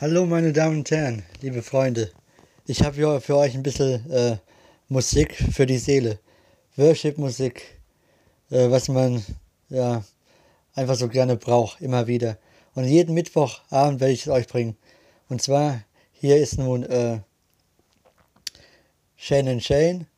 Hallo 0.00 0.26
meine 0.26 0.52
Damen 0.52 0.78
und 0.78 0.90
Herren, 0.90 1.22
liebe 1.40 1.62
Freunde. 1.62 2.10
Ich 2.66 2.82
habe 2.82 3.20
für 3.20 3.36
euch 3.36 3.54
ein 3.54 3.62
bisschen 3.62 4.10
äh, 4.10 4.38
Musik 4.88 5.36
für 5.36 5.66
die 5.66 5.78
Seele. 5.78 6.18
Worship-Musik, 6.74 7.62
äh, 8.50 8.68
was 8.72 8.88
man 8.88 9.24
ja 9.68 10.02
einfach 10.74 10.96
so 10.96 11.06
gerne 11.06 11.36
braucht, 11.36 11.80
immer 11.80 12.08
wieder. 12.08 12.38
Und 12.74 12.86
jeden 12.86 13.14
Mittwochabend 13.14 14.00
werde 14.00 14.12
ich 14.12 14.22
es 14.22 14.28
euch 14.28 14.48
bringen. 14.48 14.76
Und 15.28 15.40
zwar, 15.42 15.84
hier 16.12 16.38
ist 16.38 16.58
nun 16.58 16.82
äh, 16.82 17.20
Shane 19.14 19.60
Shane, 19.60 20.08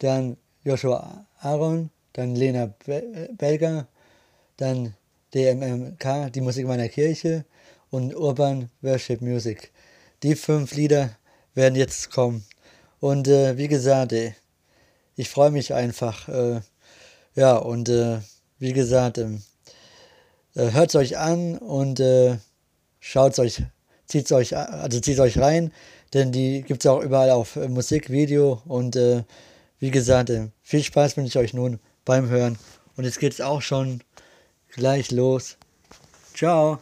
dann 0.00 0.36
Joshua 0.64 1.26
Aaron, 1.40 1.88
dann 2.12 2.36
Lena 2.36 2.74
Belger, 3.38 3.88
dann 4.58 4.94
DMMK, 5.32 6.30
die 6.30 6.42
Musik 6.42 6.66
meiner 6.66 6.90
Kirche 6.90 7.46
und 7.90 8.14
Urban 8.14 8.70
Worship 8.82 9.20
Music. 9.20 9.72
Die 10.22 10.34
fünf 10.34 10.74
Lieder 10.74 11.10
werden 11.54 11.74
jetzt 11.74 12.10
kommen. 12.10 12.44
Und 13.00 13.28
äh, 13.28 13.56
wie 13.56 13.68
gesagt, 13.68 14.12
ey, 14.12 14.34
ich 15.16 15.28
freue 15.28 15.50
mich 15.50 15.74
einfach. 15.74 16.28
Äh, 16.28 16.60
ja, 17.34 17.56
und 17.56 17.88
äh, 17.88 18.18
wie 18.58 18.72
gesagt, 18.72 19.18
ähm, 19.18 19.42
äh, 20.54 20.72
hört 20.72 20.90
es 20.90 20.96
euch 20.96 21.18
an 21.18 21.58
und 21.58 22.00
äh, 22.00 22.38
schaut 23.00 23.38
euch, 23.38 23.62
zieht 24.06 24.26
es 24.26 24.32
euch, 24.32 24.56
also 24.56 25.00
zieht 25.00 25.20
euch 25.20 25.38
rein, 25.38 25.72
denn 26.14 26.32
die 26.32 26.62
gibt 26.62 26.84
es 26.84 26.90
auch 26.90 27.00
überall 27.00 27.30
auf 27.30 27.56
äh, 27.56 27.68
Musik, 27.68 28.10
Video 28.10 28.62
und 28.66 28.96
äh, 28.96 29.22
wie 29.78 29.90
gesagt, 29.92 30.32
viel 30.62 30.82
Spaß 30.82 31.16
wünsche 31.16 31.38
ich 31.38 31.44
euch 31.44 31.54
nun 31.54 31.78
beim 32.04 32.28
Hören. 32.28 32.58
Und 32.96 33.04
jetzt 33.04 33.20
geht 33.20 33.32
es 33.32 33.40
auch 33.40 33.62
schon 33.62 34.02
gleich 34.70 35.12
los. 35.12 35.56
Ciao. 36.34 36.80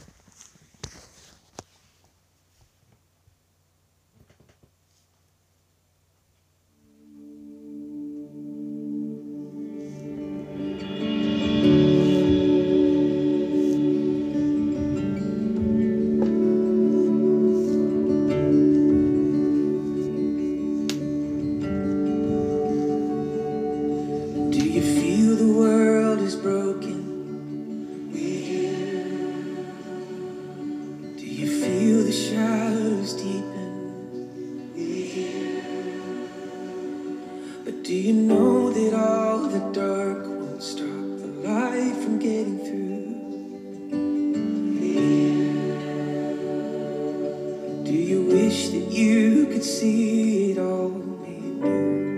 wish 48.56 48.68
that 48.68 48.90
you 48.90 49.46
could 49.48 49.62
see 49.64 50.52
it 50.52 50.58
all 50.58 50.94
in. 51.26 52.15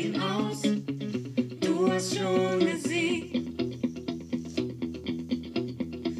ihn 0.00 0.20
aus, 0.20 0.62
du 1.60 1.90
hast 1.90 2.16
schon 2.16 2.60
gesehen. 2.60 3.56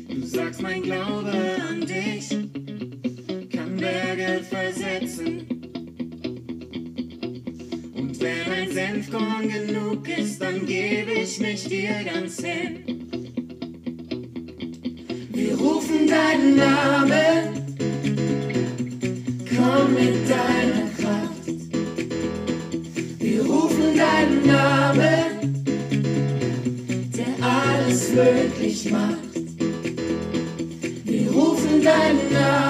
Du 0.09 0.27
sagst, 0.27 0.63
mein 0.63 0.83
Glaube 0.83 1.33
an 1.69 1.81
dich 1.81 2.29
kann 3.51 3.77
Berge 3.77 4.43
versetzen. 4.45 5.47
Und 7.95 8.21
wenn 8.21 8.53
ein 8.53 8.71
Senfkorn 8.73 9.49
genug 9.49 10.09
ist, 10.09 10.41
dann 10.41 10.67
gebe 10.67 11.13
ich 11.13 11.39
mich 11.41 11.65
dir 11.65 12.05
ganz 12.05 12.43
hin. 12.43 12.85
Wir 15.33 15.57
rufen 15.57 16.07
deinen 16.07 16.57
Namen, 16.57 17.67
komm 19.49 19.95
mit 19.95 20.29
deinem 20.29 20.90
Name, 24.47 25.11
der 27.17 27.47
alles 27.47 28.13
möglich 28.13 28.91
macht. 28.91 29.35
Wir 31.05 31.31
rufen 31.31 31.83
deinen 31.83 32.33
Namen. 32.33 32.70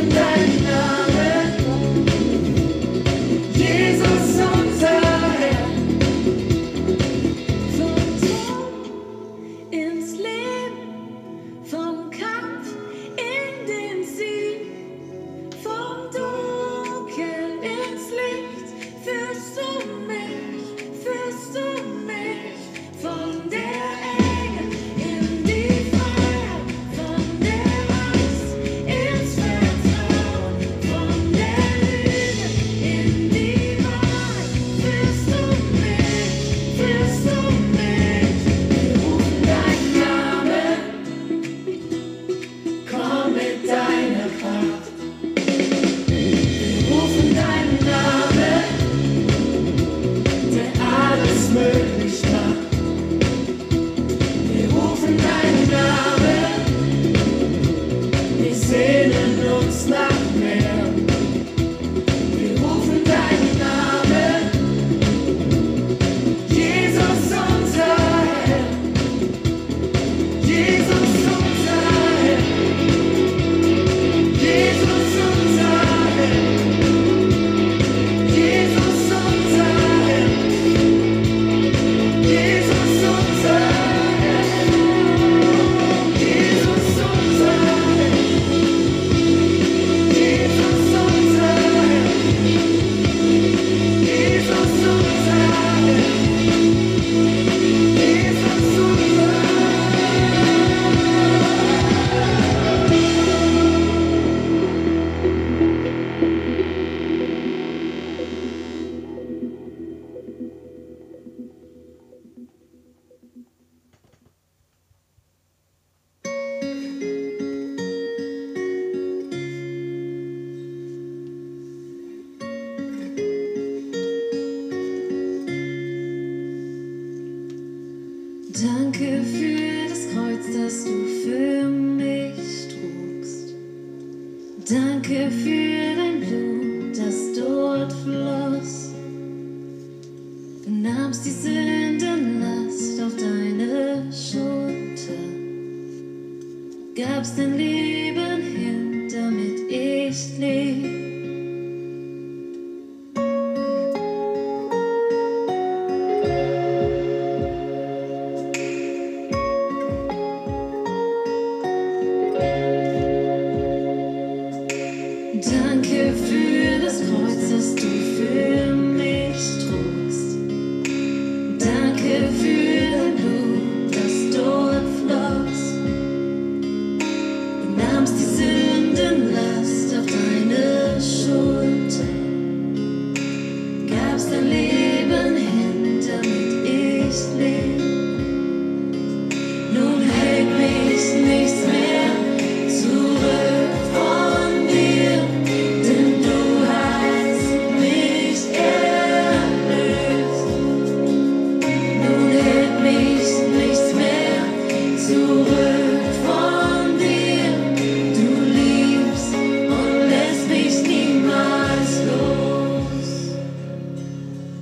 tonight. 0.00 0.77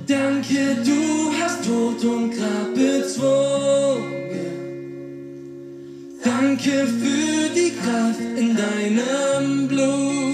Danke, 0.07 0.77
du 0.85 1.33
hast 1.37 1.65
Tod 1.65 2.01
und 2.05 2.31
Grab 2.31 2.73
bezwungen. 2.73 3.99
Danke 6.23 6.87
für 6.87 7.49
die 7.53 7.73
Kraft 7.75 8.21
in 8.37 8.55
deinem 8.55 9.67
Blut. 9.67 10.26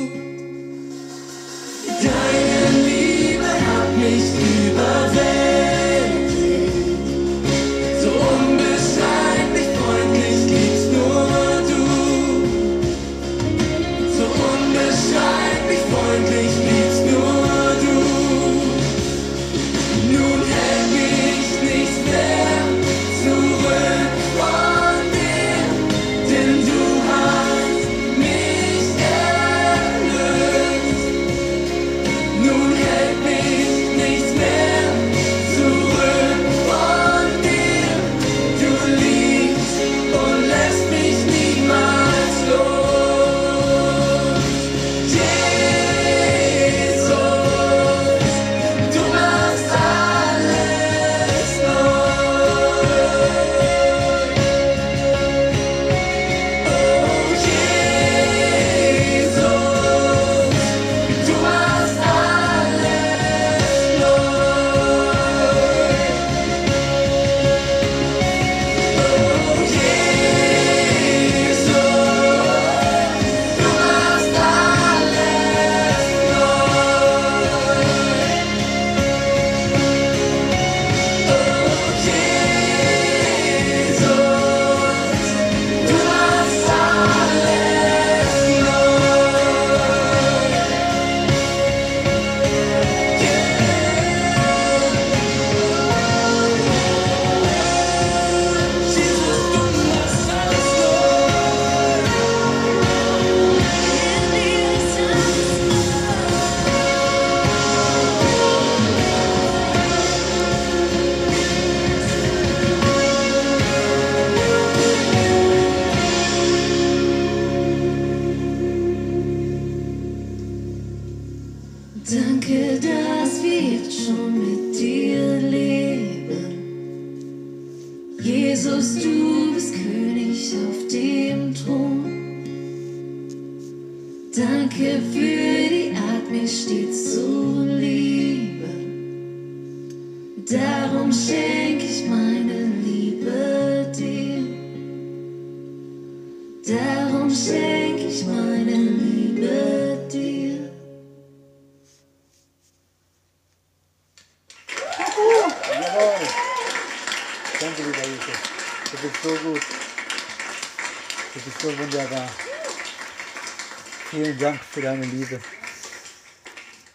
Deine 165.03 165.15
Liebe. 165.15 165.41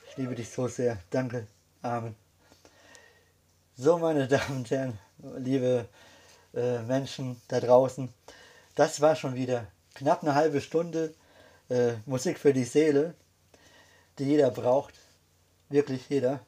Ich 0.08 0.16
liebe 0.16 0.34
dich 0.34 0.48
so 0.48 0.66
sehr. 0.66 0.98
Danke. 1.10 1.46
Amen. 1.82 2.16
So, 3.76 3.98
meine 3.98 4.26
Damen 4.28 4.58
und 4.58 4.70
Herren, 4.70 4.98
liebe 5.36 5.86
äh, 6.54 6.78
Menschen 6.84 7.38
da 7.48 7.60
draußen, 7.60 8.08
das 8.74 9.02
war 9.02 9.14
schon 9.14 9.34
wieder 9.34 9.66
knapp 9.94 10.22
eine 10.22 10.34
halbe 10.34 10.62
Stunde 10.62 11.12
äh, 11.68 11.96
Musik 12.06 12.38
für 12.38 12.54
die 12.54 12.64
Seele, 12.64 13.14
die 14.18 14.24
jeder 14.24 14.52
braucht. 14.52 14.94
Wirklich 15.68 16.08
jeder 16.08 16.40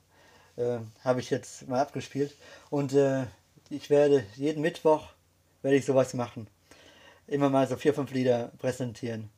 äh, 0.57 0.79
habe 1.05 1.21
ich 1.21 1.29
jetzt 1.29 1.69
mal 1.69 1.81
abgespielt. 1.81 2.35
Und 2.71 2.95
äh, 2.95 3.27
ich 3.69 3.91
werde 3.91 4.25
jeden 4.37 4.63
Mittwoch 4.63 5.09
werde 5.61 5.77
ich 5.77 5.85
sowas 5.85 6.15
machen. 6.15 6.47
Immer 7.27 7.51
mal 7.51 7.69
so 7.69 7.77
vier, 7.77 7.93
fünf 7.93 8.13
Lieder 8.13 8.51
präsentieren. 8.57 9.29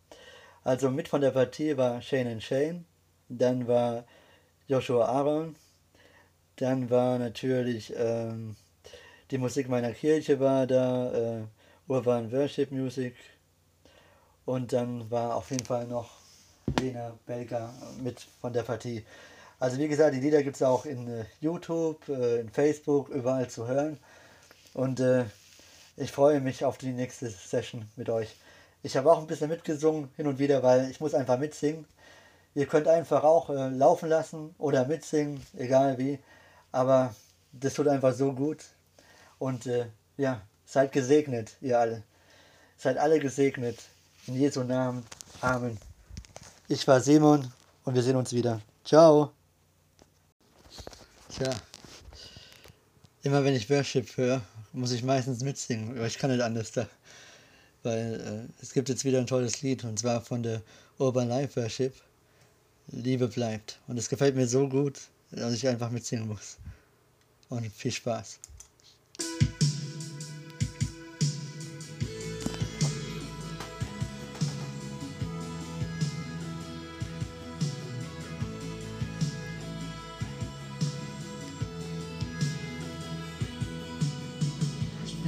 Also 0.64 0.90
mit 0.90 1.08
von 1.08 1.20
der 1.20 1.32
Partie 1.32 1.76
war 1.76 2.00
Shane 2.00 2.40
Shane, 2.40 2.84
dann 3.28 3.66
war 3.66 4.04
Joshua 4.68 5.06
Aaron, 5.06 5.56
dann 6.56 6.88
war 6.90 7.18
natürlich 7.18 7.92
ähm, 7.96 8.56
die 9.30 9.38
Musik 9.38 9.68
meiner 9.68 9.92
Kirche 9.92 10.38
war 10.38 10.66
da, 10.66 11.12
äh, 11.12 11.42
Urban 11.88 12.30
Worship 12.30 12.70
Music 12.70 13.16
und 14.44 14.72
dann 14.72 15.10
war 15.10 15.36
auf 15.36 15.50
jeden 15.50 15.64
Fall 15.64 15.86
noch 15.86 16.10
Lena 16.80 17.18
Belger 17.26 17.72
mit 18.02 18.20
von 18.40 18.52
der 18.52 18.62
Partie. 18.62 19.04
Also 19.58 19.78
wie 19.78 19.88
gesagt, 19.88 20.14
die 20.14 20.20
Lieder 20.20 20.42
gibt 20.42 20.56
es 20.56 20.62
auch 20.62 20.86
in 20.86 21.08
äh, 21.08 21.24
YouTube, 21.40 22.08
äh, 22.08 22.40
in 22.40 22.50
Facebook, 22.50 23.08
überall 23.10 23.48
zu 23.48 23.66
hören. 23.66 23.98
Und 24.74 25.00
äh, 25.00 25.24
ich 25.96 26.10
freue 26.10 26.40
mich 26.40 26.64
auf 26.64 26.78
die 26.78 26.92
nächste 26.92 27.30
Session 27.30 27.86
mit 27.96 28.10
euch. 28.10 28.34
Ich 28.82 28.96
habe 28.96 29.12
auch 29.12 29.18
ein 29.18 29.26
bisschen 29.26 29.48
mitgesungen 29.48 30.10
hin 30.16 30.26
und 30.26 30.38
wieder, 30.38 30.62
weil 30.62 30.90
ich 30.90 31.00
muss 31.00 31.14
einfach 31.14 31.38
mitsingen. 31.38 31.86
Ihr 32.54 32.66
könnt 32.66 32.88
einfach 32.88 33.22
auch 33.22 33.48
äh, 33.50 33.68
laufen 33.68 34.08
lassen 34.08 34.54
oder 34.58 34.86
mitsingen, 34.86 35.40
egal 35.56 35.98
wie. 35.98 36.18
Aber 36.72 37.14
das 37.52 37.74
tut 37.74 37.88
einfach 37.88 38.12
so 38.12 38.32
gut. 38.32 38.64
Und 39.38 39.66
äh, 39.66 39.86
ja, 40.16 40.42
seid 40.66 40.92
gesegnet, 40.92 41.56
ihr 41.60 41.78
alle. 41.78 42.02
Seid 42.76 42.98
alle 42.98 43.20
gesegnet. 43.20 43.78
In 44.26 44.34
Jesu 44.34 44.62
Namen. 44.62 45.04
Amen. 45.40 45.78
Ich 46.68 46.86
war 46.86 47.00
Simon 47.00 47.52
und 47.84 47.94
wir 47.94 48.02
sehen 48.02 48.16
uns 48.16 48.32
wieder. 48.32 48.60
Ciao. 48.84 49.32
Tja. 51.28 51.50
Immer 53.22 53.44
wenn 53.44 53.54
ich 53.54 53.70
Worship 53.70 54.16
höre, 54.16 54.42
muss 54.72 54.92
ich 54.92 55.02
meistens 55.02 55.42
mitsingen, 55.42 55.96
aber 55.96 56.06
ich 56.06 56.18
kann 56.18 56.30
nicht 56.30 56.42
anders 56.42 56.72
da. 56.72 56.86
Weil 57.82 58.48
äh, 58.48 58.62
es 58.62 58.72
gibt 58.72 58.88
jetzt 58.88 59.04
wieder 59.04 59.18
ein 59.18 59.26
tolles 59.26 59.62
Lied 59.62 59.84
und 59.84 59.98
zwar 59.98 60.20
von 60.20 60.42
der 60.42 60.62
Urban 60.98 61.28
Life 61.28 61.60
Worship. 61.60 61.94
Liebe 62.88 63.28
bleibt. 63.28 63.78
Und 63.86 63.98
es 63.98 64.08
gefällt 64.08 64.36
mir 64.36 64.46
so 64.46 64.68
gut, 64.68 65.00
dass 65.30 65.54
ich 65.54 65.66
einfach 65.66 65.90
mitsingen 65.90 66.28
muss. 66.28 66.58
Und 67.48 67.66
viel 67.72 67.92
Spaß. 67.92 68.38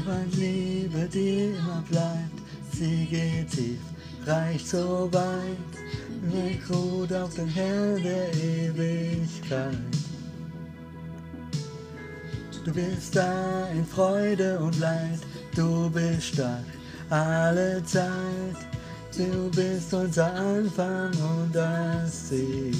Wenn 0.06 0.30
Liebe 0.32 1.08
dir 1.08 1.56
immer 1.56 1.82
bleibt, 1.88 2.33
sie 2.78 3.06
geht 3.06 3.50
tief, 3.50 3.80
reicht 4.26 4.68
so 4.68 5.08
weit, 5.12 5.74
wie 6.22 6.60
ruht 6.72 7.12
auf 7.12 7.34
den 7.34 7.48
Herrn 7.48 8.02
der 8.02 8.32
Ewigkeit. 8.34 9.78
Du 12.64 12.72
bist 12.72 13.14
da 13.14 13.68
in 13.68 13.84
Freude 13.84 14.58
und 14.58 14.78
Leid, 14.78 15.20
du 15.54 15.90
bist 15.90 16.34
stark 16.34 16.64
alle 17.10 17.82
Zeit. 17.84 18.56
Du 19.16 19.50
bist 19.50 19.94
unser 19.94 20.32
Anfang 20.34 21.12
und 21.12 21.54
das 21.54 22.28
Ziel. 22.28 22.74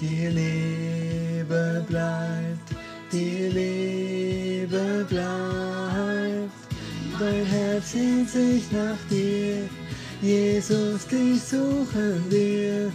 Die 0.00 0.26
Liebe 0.26 1.84
bleibt, 1.86 2.68
die 3.12 3.48
Liebe 3.48 5.06
bleibt. 5.08 6.61
Dein 7.22 7.46
Herz 7.46 7.92
sehnt 7.92 8.28
sich 8.28 8.64
nach 8.72 8.98
dir, 9.08 9.68
Jesus, 10.20 11.06
dich 11.06 11.40
suchen 11.40 12.24
wir. 12.28 12.90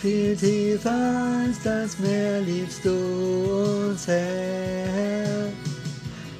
Viel 0.00 0.34
tiefer 0.34 1.44
als 1.44 1.62
das 1.62 1.98
Meer 1.98 2.40
liebst 2.40 2.82
du 2.86 3.90
uns, 3.90 4.06
Herr. 4.06 5.48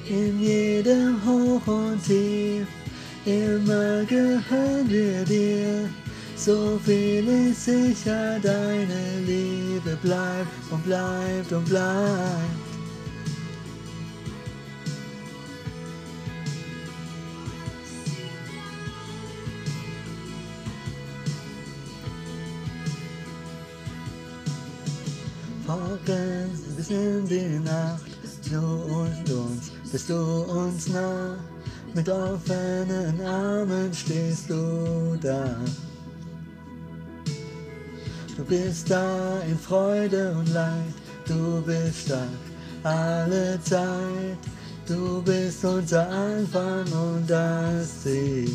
In 0.09 0.41
jedem 0.41 1.23
Hoch 1.23 1.67
und 1.67 2.03
Tief, 2.03 2.65
immer 3.25 4.03
gehören 4.05 4.89
wir 4.89 5.23
dir. 5.23 5.89
So 6.35 6.79
viel 6.83 7.27
ist 7.27 7.65
sicher, 7.65 8.39
deine 8.41 9.21
Liebe 9.27 9.95
bleibt 10.01 10.71
und 10.71 10.83
bleibt 10.83 11.51
und 11.51 11.65
bleibt. 11.65 12.56
Vorgrenzt 25.87 26.75
bis 26.75 26.89
in 26.89 27.25
die 27.27 27.59
Nacht, 27.59 28.11
du 28.51 28.59
und 28.59 29.29
uns, 29.31 29.71
bist 29.89 30.09
du 30.09 30.15
uns 30.15 30.89
nah. 30.89 31.37
Mit 31.93 32.09
offenen 32.09 33.21
Armen 33.25 33.93
stehst 33.93 34.49
du 34.49 35.17
da. 35.21 35.55
Du 38.35 38.43
bist 38.43 38.91
da 38.91 39.39
in 39.49 39.57
Freude 39.57 40.33
und 40.37 40.49
Leid, 40.53 40.93
du 41.25 41.61
bist 41.61 42.07
stark 42.07 42.27
alle 42.83 43.57
Zeit. 43.63 44.37
Du 44.87 45.21
bist 45.21 45.63
unser 45.63 46.09
Anfang 46.09 46.85
und 46.91 47.29
das 47.29 48.03
Ziel. 48.03 48.51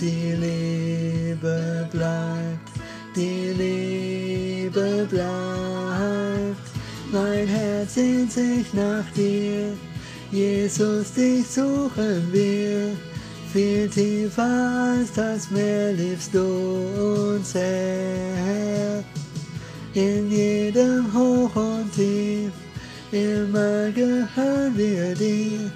Die 0.00 0.32
Liebe 0.32 1.88
bleibt, 1.90 2.75
die 3.16 3.52
Liebe 3.56 5.06
bleibt. 5.10 6.66
Mein 7.10 7.46
Herz 7.46 7.94
sehnt 7.94 8.30
sich 8.30 8.72
nach 8.74 9.10
dir, 9.16 9.72
Jesus, 10.30 11.12
dich 11.14 11.46
suchen 11.46 12.28
wir. 12.30 12.92
Viel 13.52 13.88
tiefer 13.88 14.94
als 14.98 15.12
das 15.12 15.50
Meer 15.50 15.92
liebst 15.94 16.34
du 16.34 16.44
uns, 17.36 17.54
Herr. 17.54 19.02
In 19.94 20.30
jedem 20.30 21.06
Hoch 21.14 21.56
und 21.56 21.90
Tief, 21.94 22.52
immer 23.12 23.90
gehören 23.92 24.76
wir 24.76 25.14
dir. 25.14 25.70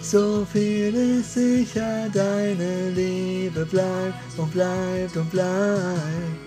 So 0.00 0.46
viel 0.50 0.94
ist 0.94 1.34
sicher, 1.34 2.08
deine 2.14 2.90
Liebe 2.94 3.66
bleibt 3.66 4.38
und 4.38 4.50
bleibt 4.52 5.16
und 5.16 5.30
bleibt. 5.30 6.45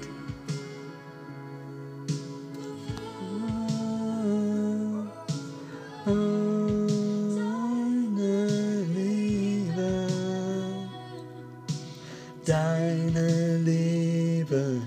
Deine 12.89 13.57
Liebe 13.57 14.81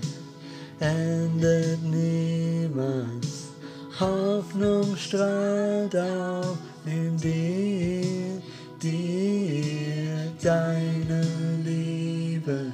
endet 0.79 1.81
niemals. 1.83 3.51
Hoffnung 3.99 4.95
strahlt 4.97 5.95
auf 5.95 6.57
in 6.85 7.15
dir, 7.17 8.41
dir, 8.81 10.31
deine 10.41 11.21
Liebe 11.63 12.73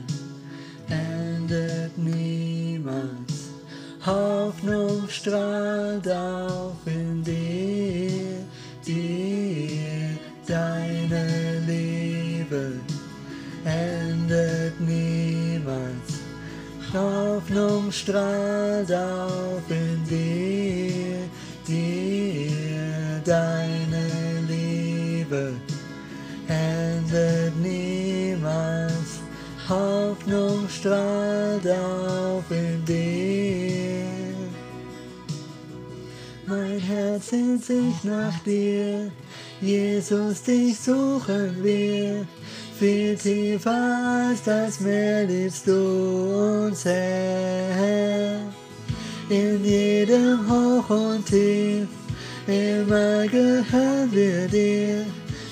endet 0.89 1.97
niemals. 1.97 3.51
Hoffnung 4.05 5.07
strahlt 5.09 5.58
Hoffnung 17.89 17.91
strahlt 17.91 18.91
auf 18.91 19.63
in 19.71 20.03
dir, 20.05 21.27
dir, 21.67 23.21
deine 23.25 24.07
Liebe 24.47 25.53
endet 26.47 27.55
niemals. 27.57 29.21
Hoffnung 29.67 30.69
strahlt 30.69 31.67
auf 31.67 32.43
in 32.51 32.85
dir. 32.85 34.05
Mein 36.45 36.79
Herz 36.79 37.29
sehnt 37.29 37.65
sich 37.65 38.03
nach 38.03 38.37
dir, 38.43 39.11
Jesus, 39.61 40.43
dich 40.43 40.79
suchen 40.79 41.63
wir. 41.63 42.27
Viel 42.79 43.17
tiefer 43.17 44.29
als 44.29 44.41
das 44.43 44.79
Meer 44.79 45.25
liebst 45.25 45.67
du 45.67 46.65
uns, 46.65 46.85
Herr. 46.85 48.39
In 49.29 49.65
jedem 49.65 50.49
Hoch 50.49 50.89
und 50.89 51.25
Tief, 51.25 51.89
immer 52.47 53.27
gehören 53.27 54.09
wir 54.11 54.47
dir. 54.47 55.05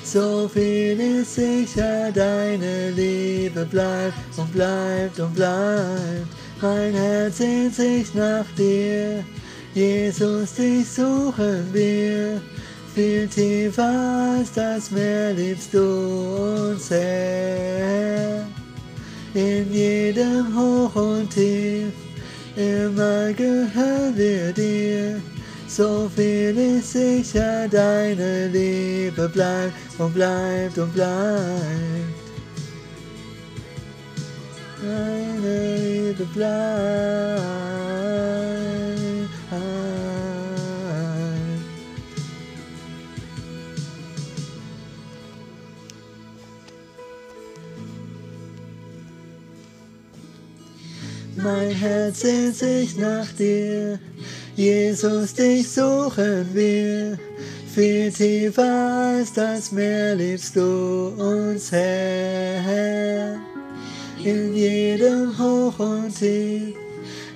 So 0.05 0.47
viel 0.47 0.97
ist 1.01 1.35
sicher, 1.35 2.13
deine 2.13 2.91
Liebe 2.91 3.65
bleibt 3.65 4.37
und 4.37 4.53
bleibt 4.53 5.19
und 5.19 5.35
bleibt. 5.35 6.27
Mein 6.61 6.93
Herz 6.93 7.39
sehnt 7.39 7.75
sich 7.75 8.13
nach 8.15 8.45
dir, 8.57 9.21
Jesus, 9.73 10.53
dich 10.53 10.87
suchen 10.87 11.67
wir. 11.73 12.39
Viel 12.97 13.27
tiefer 13.27 14.35
als 14.39 14.51
das 14.53 14.89
Meer 14.89 15.31
liebst 15.31 15.71
du 15.71 16.71
uns, 16.71 16.89
Herr. 16.89 18.43
In 19.35 19.71
jedem 19.71 20.47
Hoch 20.57 20.95
und 20.95 21.29
Tief, 21.29 21.93
immer 22.55 23.31
gehören 23.33 24.15
wir 24.15 24.51
dir. 24.51 25.21
So 25.67 26.09
viel 26.15 26.57
ist 26.57 26.93
sicher, 26.93 27.67
deine 27.67 28.47
Liebe 28.47 29.29
bleibt 29.29 29.73
und 29.99 30.15
bleibt 30.15 30.75
und 30.79 30.91
bleibt. 30.91 32.17
Deine 34.81 35.77
Liebe 35.77 36.25
bleibt. 36.33 37.26
Mein 51.67 51.75
Herz 51.75 52.21
sehnt 52.21 52.55
sich 52.55 52.97
nach 52.97 53.29
dir, 53.33 53.99
Jesus, 54.55 55.33
dich 55.33 55.69
suchen 55.69 56.47
wir. 56.53 57.19
Viel 57.75 58.09
tiefer 58.09 59.17
als 59.17 59.33
das 59.33 59.73
Meer 59.73 60.15
liebst 60.15 60.55
du 60.55 61.11
uns, 61.17 61.69
Herr. 61.73 63.35
In 64.23 64.55
jedem 64.55 65.37
Hoch 65.37 65.77
und 65.77 66.17
Tief, 66.17 66.73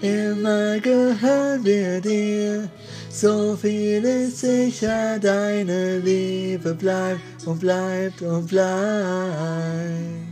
immer 0.02 0.80
gehören 0.80 1.66
wir 1.66 2.00
dir. 2.00 2.70
So 3.10 3.58
viel 3.58 4.06
ist 4.06 4.40
sicher, 4.40 5.20
deine 5.20 6.00
Liebe 6.00 6.74
bleibt 6.74 7.46
und 7.46 7.60
bleibt 7.60 8.22
und 8.22 8.48
bleibt. 8.48 10.31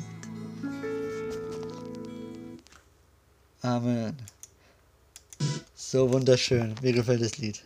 Amen. 3.62 4.16
So 5.76 6.12
wunderschön. 6.12 6.76
Mir 6.82 6.94
gefällt 6.94 7.22
das 7.22 7.38
Lied. 7.38 7.62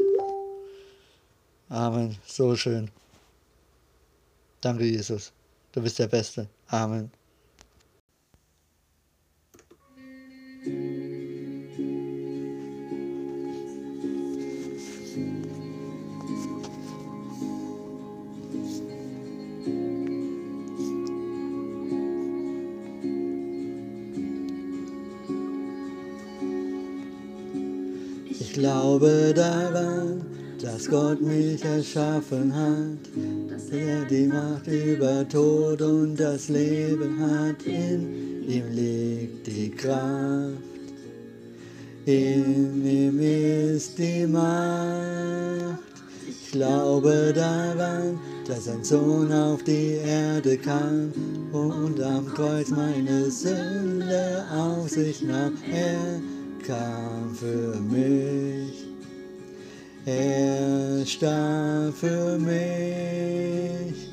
Amen. 1.70 2.18
So 2.26 2.56
schön. 2.56 2.90
Danke, 4.62 4.86
Jesus. 4.86 5.32
Du 5.72 5.82
bist 5.82 6.00
der 6.00 6.08
Beste. 6.08 6.48
Amen. 6.68 7.12
Ich 28.54 28.60
glaube 28.60 29.34
daran, 29.36 30.22
dass 30.62 30.88
Gott 30.88 31.20
mich 31.20 31.66
erschaffen 31.66 32.54
hat, 32.54 33.00
dass 33.50 33.70
er 33.72 34.06
die 34.06 34.28
Macht 34.28 34.68
über 34.68 35.28
Tod 35.28 35.82
und 35.82 36.18
das 36.18 36.50
Leben 36.50 37.20
hat. 37.20 37.64
In 37.66 38.48
ihm 38.48 38.70
liegt 38.70 39.48
die 39.48 39.72
Kraft, 39.72 40.54
in 42.06 42.86
ihm 42.86 43.20
ist 43.20 43.98
die 43.98 44.28
Macht. 44.28 45.80
Ich 46.30 46.52
glaube 46.52 47.34
daran, 47.34 48.20
dass 48.48 48.68
ein 48.68 48.84
Sohn 48.84 49.34
auf 49.34 49.64
die 49.64 49.98
Erde 50.06 50.60
kam 50.60 51.12
und 51.52 52.00
am 52.00 52.32
Kreuz 52.36 52.70
meine 52.70 53.32
Sünde 53.32 54.46
auf 54.56 54.88
sich 54.90 55.24
nahm. 55.24 55.54
Er 55.72 56.22
kam 56.66 57.36
für 57.36 57.76
mich. 57.82 58.88
Er 60.06 61.06
starb 61.06 61.94
für 61.94 62.40
mich. 62.40 64.10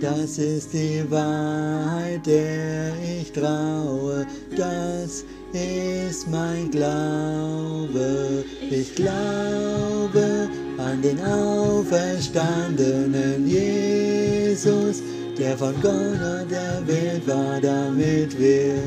Das 0.00 0.38
ist 0.38 0.72
die 0.72 1.04
Wahrheit, 1.10 2.24
der 2.26 2.92
ich 3.02 3.32
traue. 3.32 4.24
Das 4.56 5.24
ist 5.52 6.28
mein 6.28 6.70
Glaube. 6.70 8.44
Ich 8.70 8.94
glaube 8.94 10.48
an 10.78 11.02
den 11.02 11.20
auferstandenen 11.20 13.46
Jesus, 13.46 15.02
der 15.36 15.58
von 15.58 15.74
Gott 15.82 16.48
Welt 16.86 17.26
war, 17.26 17.60
damit 17.60 18.38
wir 18.38 18.78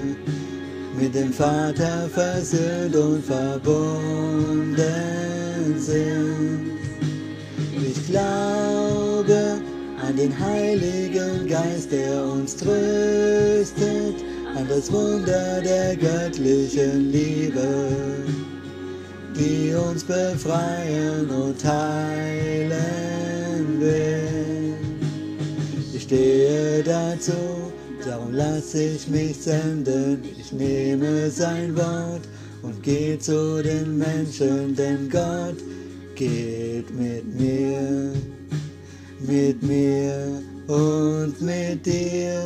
mit 1.01 1.15
dem 1.15 1.33
Vater 1.33 2.07
versöhnt 2.13 2.95
und 2.95 3.25
verbunden 3.25 4.75
sind. 5.75 6.77
Ich 7.73 8.05
glaube 8.05 9.57
an 10.07 10.15
den 10.15 10.37
Heiligen 10.39 11.47
Geist, 11.47 11.91
der 11.91 12.23
uns 12.23 12.55
tröstet, 12.55 14.23
an 14.55 14.67
das 14.69 14.91
Wunder 14.91 15.61
der 15.61 15.95
göttlichen 15.95 17.11
Liebe, 17.11 17.87
die 19.35 19.73
uns 19.73 20.03
befreien 20.03 21.27
und 21.29 21.65
heilen 21.65 22.85
will. 23.79 24.75
Ich 25.93 26.03
stehe 26.03 26.83
dazu, 26.83 27.60
darum 28.05 28.33
lasse 28.33 28.83
ich 28.83 29.07
mich 29.07 29.37
senden. 29.37 30.23
Ich 30.39 30.51
nehme 30.51 31.29
sein 31.29 31.75
Wort 31.75 32.21
und 32.61 32.81
gehe 32.83 33.17
zu 33.19 33.61
den 33.63 33.97
Menschen, 33.97 34.75
denn 34.75 35.09
Gott 35.09 35.57
geht 36.15 36.93
mit 36.93 37.39
mir, 37.39 38.13
mit 39.19 39.61
mir 39.63 40.41
und 40.67 41.41
mit 41.41 41.85
dir. 41.85 42.41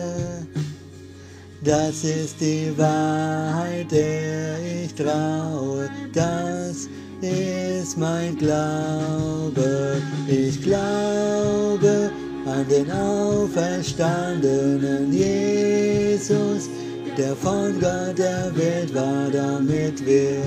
Das 1.64 2.03
ist 2.03 2.39
die 2.39 2.72
Wahrheit, 2.78 3.91
der 3.91 4.58
ich 4.60 4.93
traue, 4.93 5.89
das 6.14 6.88
ist 7.22 7.97
mein 7.97 8.38
Glaube. 8.38 10.01
Ich 10.28 10.62
glaube 10.62 12.12
an 12.46 12.66
den 12.70 12.89
auferstandenen 12.91 15.12
Jesus, 15.12 16.70
der 17.18 17.36
von 17.36 17.80
Gott 17.80 18.16
der 18.18 18.52
Welt 18.56 18.93
war, 18.93 19.30
damit 19.32 20.06
wir 20.06 20.43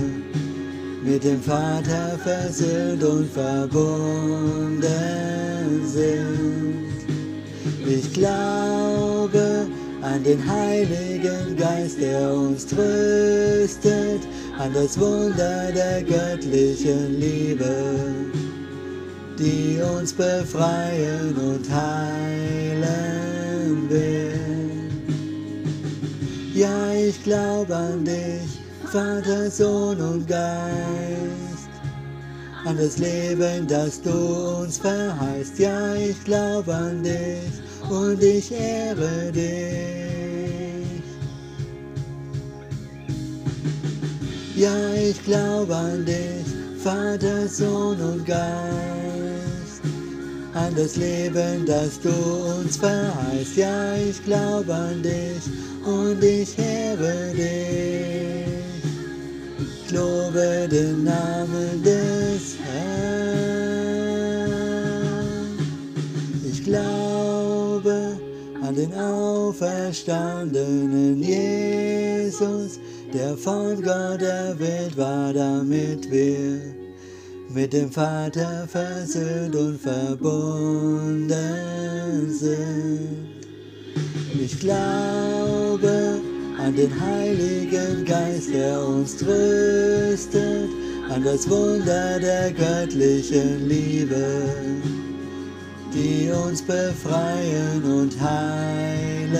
mit 1.02 1.24
dem 1.24 1.42
Vater 1.42 2.16
versöhnt 2.22 3.02
und 3.02 3.28
verbunden 3.30 4.82
sind. 5.84 6.86
Ich 7.86 8.12
glaube 8.12 9.66
an 10.02 10.22
den 10.22 10.46
Heiligen 10.48 11.56
Geist, 11.56 12.00
der 12.00 12.32
uns 12.32 12.64
tröstet, 12.66 14.20
an 14.58 14.72
das 14.72 14.96
Wunder 15.00 15.72
der 15.72 16.02
göttlichen 16.02 17.18
Liebe, 17.18 17.74
die 19.38 19.80
uns 19.80 20.12
befreien 20.12 21.36
und 21.36 21.70
heilen 21.70 22.78
will. 23.88 24.38
Ja, 26.54 26.92
ich 26.92 27.22
glaube 27.22 27.74
an 27.76 28.04
dich, 28.04 28.58
Vater, 28.90 29.50
Sohn 29.50 30.00
und 30.00 30.26
Geist, 30.26 31.70
an 32.64 32.76
das 32.76 32.98
Leben, 32.98 33.66
das 33.68 34.02
du 34.02 34.10
uns 34.62 34.78
verheißt. 34.78 35.58
Ja, 35.58 35.94
ich 35.94 36.22
glaube 36.24 36.74
an 36.74 37.02
dich 37.02 37.52
und 37.88 38.22
ich 38.22 38.50
ehre 38.50 39.30
dich. 39.30 39.68
Ja, 44.56 44.74
ich 44.94 45.22
glaube 45.24 45.76
an 45.76 46.04
dich, 46.04 46.44
Vater, 46.82 47.46
Sohn 47.46 48.00
und 48.00 48.26
Geist, 48.26 49.07
an 50.54 50.74
das 50.74 50.96
Leben, 50.96 51.66
das 51.66 52.00
du 52.00 52.08
uns 52.08 52.76
verheißt. 52.76 53.56
Ja, 53.56 53.94
ich 53.96 54.24
glaube 54.24 54.74
an 54.74 55.02
dich 55.02 55.42
und 55.84 56.22
ich 56.22 56.58
ehre 56.58 57.34
dich. 57.34 58.46
Ich 59.84 59.90
lobe 59.92 60.66
den 60.70 61.04
Namen 61.04 61.82
des 61.82 62.56
Herrn. 62.64 62.78
Ich 66.50 66.64
glaube 66.64 68.16
an 68.62 68.74
den 68.74 68.94
auferstandenen 68.94 71.22
Jesus, 71.22 72.80
der 73.14 73.36
von 73.36 73.82
Gott 73.82 74.20
der 74.20 74.58
Welt 74.58 74.96
war, 74.96 75.32
damit 75.32 76.10
wir 76.10 76.77
mit 77.50 77.72
dem 77.72 77.90
Vater 77.90 78.68
versöhnt 78.68 79.56
und 79.56 79.80
verbunden 79.80 81.30
sind. 82.30 83.28
Ich 84.38 84.60
glaube 84.60 86.20
an 86.58 86.76
den 86.76 87.00
Heiligen 87.00 88.04
Geist, 88.04 88.52
der 88.52 88.86
uns 88.86 89.16
tröstet, 89.16 90.68
an 91.08 91.24
das 91.24 91.48
Wunder 91.48 92.20
der 92.20 92.52
göttlichen 92.52 93.66
Liebe, 93.66 94.42
die 95.94 96.30
uns 96.30 96.60
befreien 96.60 97.82
und 97.84 98.20
heilen 98.20 99.38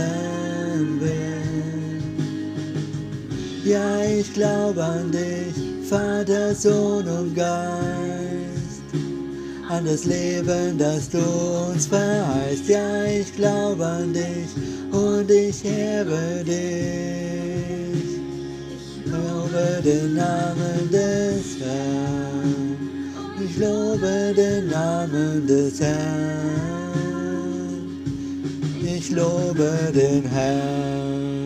will. 1.01 2.03
Ja, 3.65 4.01
ich 4.01 4.33
glaube 4.33 4.83
an 4.83 5.11
dich, 5.11 5.68
Vater, 5.89 6.55
Sohn 6.55 7.09
und 7.09 7.34
Geist, 7.34 7.49
an 9.70 9.86
das 9.86 10.05
Leben, 10.05 10.76
das 10.76 11.09
du 11.09 11.18
uns 11.18 11.86
verheißt. 11.86 12.68
Ja, 12.68 13.05
ich 13.05 13.34
glaube 13.34 13.86
an 13.86 14.12
dich 14.12 14.51
und 14.93 15.30
ich 15.30 15.64
ehre 15.64 16.45
dich. 16.45 18.05
Ich 18.74 19.11
lobe 19.11 19.80
den 19.82 20.14
Namen 20.14 20.91
des 20.93 21.59
Herrn. 21.59 22.76
Ich 23.43 23.57
lobe 23.57 24.34
den 24.36 24.68
Namen 24.68 25.47
des 25.47 25.80
Herrn. 25.80 26.99
Ich 28.84 29.11
lobe 29.11 29.72
den 29.95 30.24
Herrn. 30.24 31.38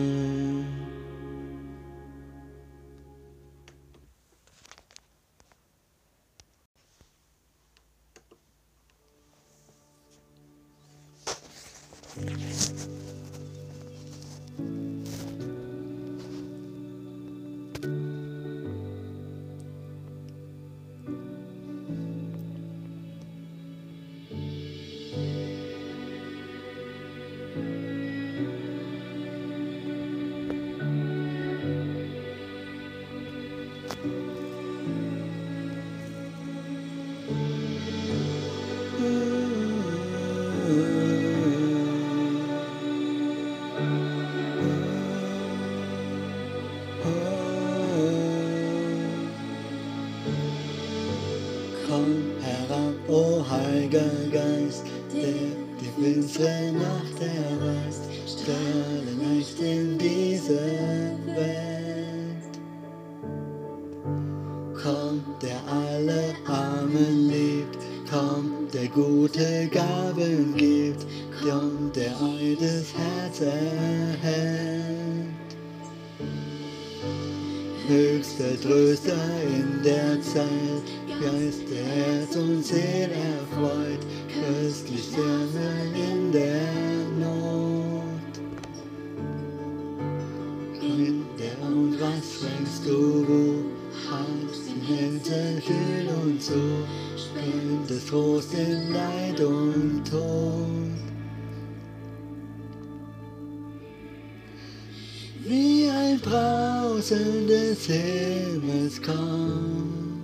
Ein 106.13 106.19
Brausen 106.19 107.47
des 107.47 107.87
Himmels 107.87 109.01
kommt, 109.01 110.21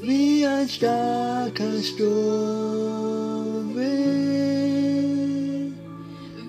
wie 0.00 0.46
ein 0.46 0.66
starker 0.66 1.82
Sturm 1.82 3.76
weht, 3.76 5.74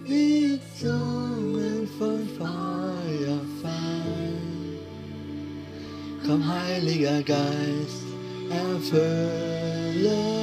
wie 0.06 0.58
Zungen 0.80 1.90
von 1.98 2.26
Feuer 2.38 3.42
fallen. 3.62 4.80
Komm, 6.26 6.48
Heiliger 6.48 7.22
Geist, 7.24 8.06
erfülle 8.50 10.35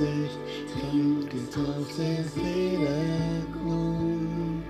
Angesicht, 0.00 0.38
trinket 0.72 1.56
auf 1.58 1.88
der 1.98 2.24
Seele 2.24 3.44
Grund. 3.52 4.64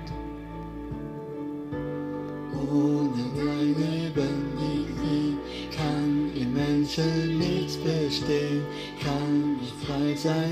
Ohne 2.52 3.24
dein 3.36 3.68
Lebendigkeit 3.78 5.38
kann 5.76 6.30
im 6.34 6.52
Menschen 6.52 7.38
nichts 7.38 7.76
bestehen, 7.76 8.64
kann 9.04 9.58
nicht 9.60 9.76
frei 9.84 10.14
sein 10.16 10.49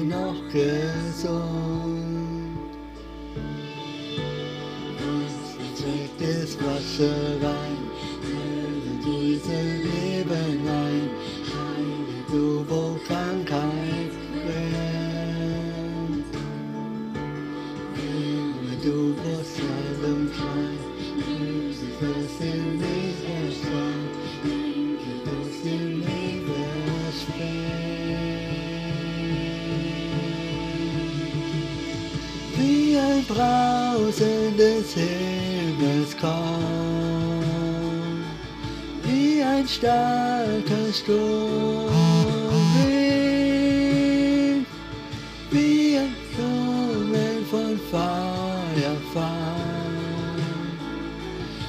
Feuer 48.78 48.96
fallen. 49.12 50.78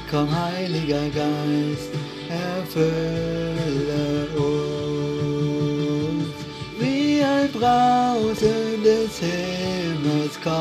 Komm, 0.09 0.27
Heiliger 0.31 1.09
Geist, 1.09 1.91
erfülle 2.29 3.07
uns, 4.35 5.65
wie 6.79 7.23
ein 7.23 7.51
Brausen 7.51 8.83
des 8.83 9.19
Himmels 9.19 10.39
kommt, 10.43 10.55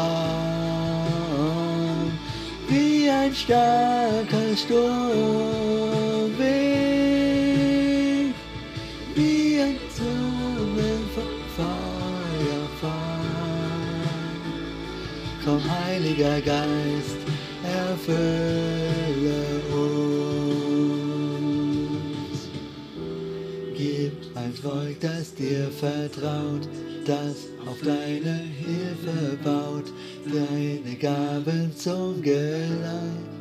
wie 2.69 3.11
ein 3.11 3.35
starker 3.35 4.57
Sturm 4.57 6.08
Heiliger 16.19 16.41
Geist, 16.41 17.17
erfülle 17.63 19.45
uns. 19.73 20.09
Gib 23.77 24.13
ein 24.35 24.53
Volk, 24.53 24.99
das 25.01 25.33
dir 25.35 25.69
vertraut, 25.71 26.69
das 27.07 27.47
auf 27.69 27.81
deine 27.85 28.41
Hilfe 28.59 29.39
baut, 29.45 29.93
deine 30.27 30.97
Gaben 30.97 31.73
zum 31.77 32.21
Geleit. 32.21 33.38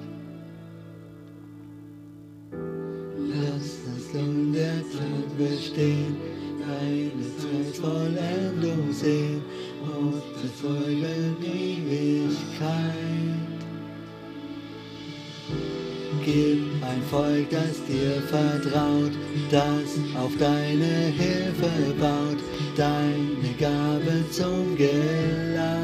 Volk, 17.10 17.49
das 17.49 17.84
dir 17.86 18.22
vertraut, 18.24 19.14
das 19.49 19.97
auf 20.22 20.32
deine 20.38 21.08
Hilfe 21.16 21.93
baut, 21.99 22.39
deine 22.76 23.53
Gaben 23.58 24.26
zum 24.30 24.76
Geleit. 24.76 25.78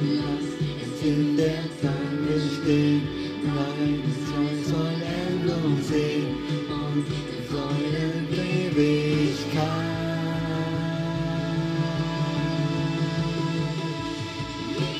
Lass 0.00 0.48
es 0.82 1.06
in 1.06 1.36
der 1.36 1.64
Zeit 1.82 2.26
bestehen, 2.26 3.02
deine 3.44 4.02
Zeit 4.28 4.60
Vollendung 4.72 5.78
sehen 5.82 6.36
und 6.70 7.04
bezeugen 7.04 8.28
Ewigkeit. 8.32 9.90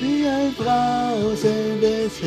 wie 0.01 0.27
ein 0.27 0.55
Brausen 0.55 1.81
des 1.81 2.19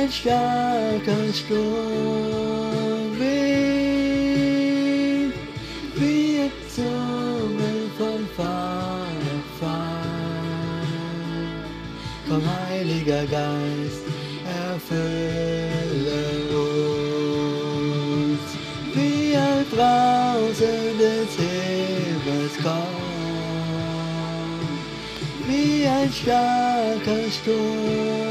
ein 0.00 0.10
starker 0.10 1.32
Sturm 1.34 3.18
weht, 3.18 4.54
ein 6.40 6.52
Zungen 6.74 7.90
von 7.98 8.26
Feuer 8.36 9.40
fallen. 9.58 10.40
Komm, 12.28 12.42
Heiliger 12.68 13.24
Geist, 13.26 14.04
erfülle 14.68 16.24
uns, 16.64 18.46
ein 19.36 19.64
Brausen 19.70 20.98
des 20.98 21.30
Himmels 21.36 22.54
kommt, 22.62 23.00
wie 25.46 25.86
ein 25.86 26.10
starker 26.12 27.24
Sturm 27.30 28.29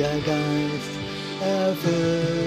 Geist, 0.00 0.94
erfülle 1.42 2.39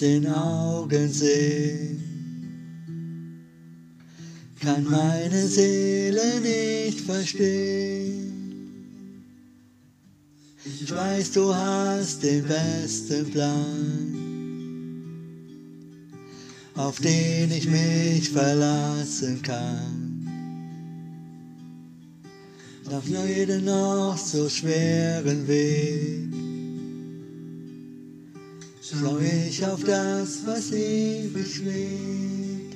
den 0.00 0.26
Augen 0.26 1.10
sehe, 1.10 1.96
kann 4.60 4.84
meine 4.84 5.46
Seele 5.46 6.40
nicht 6.40 7.00
verstehen. 7.00 8.32
Ich 10.64 10.90
weiß, 10.90 11.32
du 11.32 11.54
hast 11.54 12.22
den 12.22 12.44
besten 12.44 13.30
Plan 13.30 14.26
auf 16.76 17.00
den 17.00 17.50
ich 17.50 17.68
mich 17.68 18.30
verlassen 18.30 19.40
kann. 19.42 20.12
Auf 22.90 23.06
jeden 23.08 23.64
noch 23.64 24.16
so 24.16 24.48
schweren 24.48 25.48
Weg 25.48 26.45
schau 28.90 29.18
ich 29.18 29.64
auf 29.64 29.82
das, 29.82 30.46
was 30.46 30.70
ewig 30.72 31.58
lebt. 31.64 32.74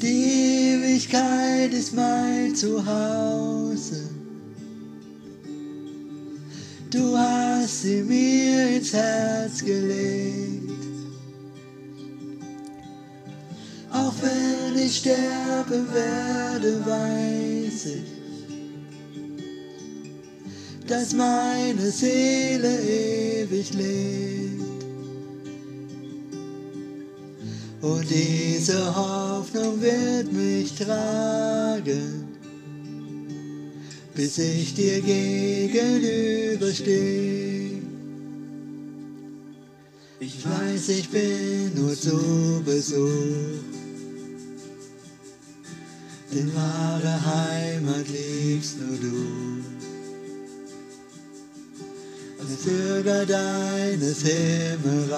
Die 0.00 0.72
Ewigkeit 0.72 1.74
ist 1.74 1.94
mein 1.94 2.54
Zuhause. 2.54 4.08
Du 6.90 7.16
hast 7.16 7.82
sie 7.82 8.02
mir 8.02 8.76
ins 8.76 8.92
Herz 8.92 9.64
gelegt. 9.64 10.70
Auch 13.92 14.14
wenn 14.22 14.82
ich 14.82 14.96
sterben 14.96 15.92
werde, 15.92 16.84
weiß 16.86 17.86
ich, 17.86 18.19
dass 20.90 21.14
meine 21.14 21.90
Seele 21.90 22.78
ewig 22.82 23.72
lebt. 23.74 24.84
Und 27.80 28.10
diese 28.10 28.94
Hoffnung 28.94 29.80
wird 29.80 30.30
mich 30.32 30.74
tragen, 30.74 32.28
bis 34.14 34.36
ich 34.38 34.74
dir 34.74 35.00
gegenüberstehe. 35.00 37.80
Ich 40.18 40.44
weiß, 40.44 40.88
ich 40.88 41.08
bin 41.08 41.72
nur 41.76 41.94
zu 41.94 42.60
Besuch, 42.64 43.60
denn 46.32 46.52
wahre 46.54 47.24
Heimat 47.24 48.08
liebst 48.08 48.80
nur 48.80 48.98
du. 48.98 49.49
Als 52.50 52.62
Bürger 52.62 53.26
deines 53.26 54.22
Himmelreichs 54.22 55.10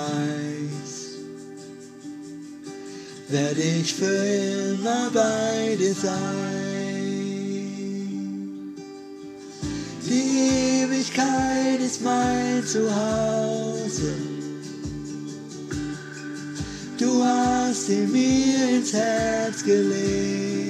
werde 3.29 3.63
ich 3.63 3.95
für 3.95 4.75
immer 4.75 5.11
bei 5.15 5.77
dir 5.77 5.95
sein. 5.95 6.35
Die 10.05 10.83
Ewigkeit 10.83 11.81
ist 11.81 12.03
mein 12.03 12.63
Zuhause. 12.67 14.13
Du 16.99 17.25
hast 17.25 17.87
sie 17.87 18.07
mir 18.09 18.77
ins 18.77 18.93
Herz 18.93 19.65
gelegt. 19.65 20.62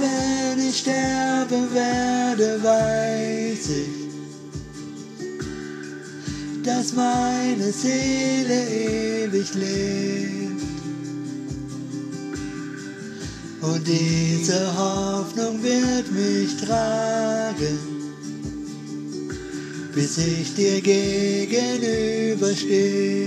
Wenn 0.00 0.58
ich 0.68 0.78
sterben 0.78 1.74
werde, 1.74 2.62
weiß 2.62 3.68
ich, 3.68 3.88
dass 6.64 6.92
meine 6.92 7.72
Seele 7.72 8.68
ewig 8.68 9.54
lebt. 9.54 10.62
Und 13.62 13.86
diese 13.86 14.76
Hoffnung 14.76 15.62
wird 15.62 16.10
mich 16.12 16.56
tragen, 16.56 17.78
bis 19.94 20.18
ich 20.18 20.52
dir 20.54 20.80
gegenüberstehe. 20.80 23.20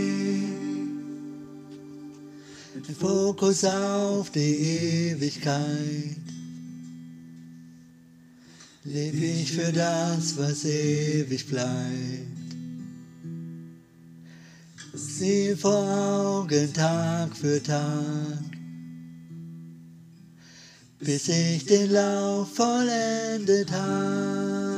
Fokus 3.03 3.65
auf 3.65 4.29
die 4.29 5.11
Ewigkeit. 5.11 6.22
Leb 8.85 9.13
ich 9.13 9.53
für 9.53 9.71
das, 9.71 10.37
was 10.37 10.65
ewig 10.65 11.47
bleibt. 11.47 12.33
Sieh 14.93 15.55
vor 15.55 16.41
Augen 16.41 16.73
Tag 16.73 17.33
für 17.33 17.63
Tag, 17.63 18.43
bis 20.99 21.29
ich 21.29 21.65
den 21.65 21.93
Lauf 21.93 22.53
vollendet 22.53 23.71
hab. 23.71 24.73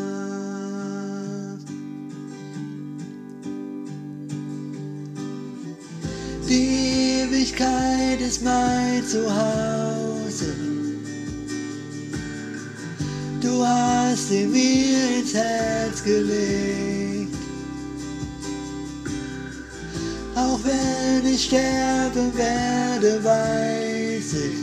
Die 6.47 7.23
Ewigkeit 7.23 8.21
ist 8.21 8.43
mein 8.43 9.03
Zuhause. 9.03 10.74
Du 13.45 13.63
hast 13.63 14.29
sie 14.29 14.47
mir 14.47 15.19
ins 15.19 15.35
Herz 15.35 16.03
gelegt. 16.03 17.35
Auch 20.35 20.59
wenn 20.63 21.31
ich 21.31 21.43
sterben 21.43 22.35
werde, 22.35 23.23
weiß 23.23 24.33
ich, 24.33 24.57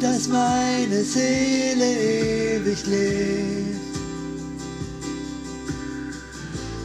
dass 0.00 0.28
meine 0.28 1.02
Seele 1.02 1.84
ewig 1.84 2.86
lebt. 2.86 3.80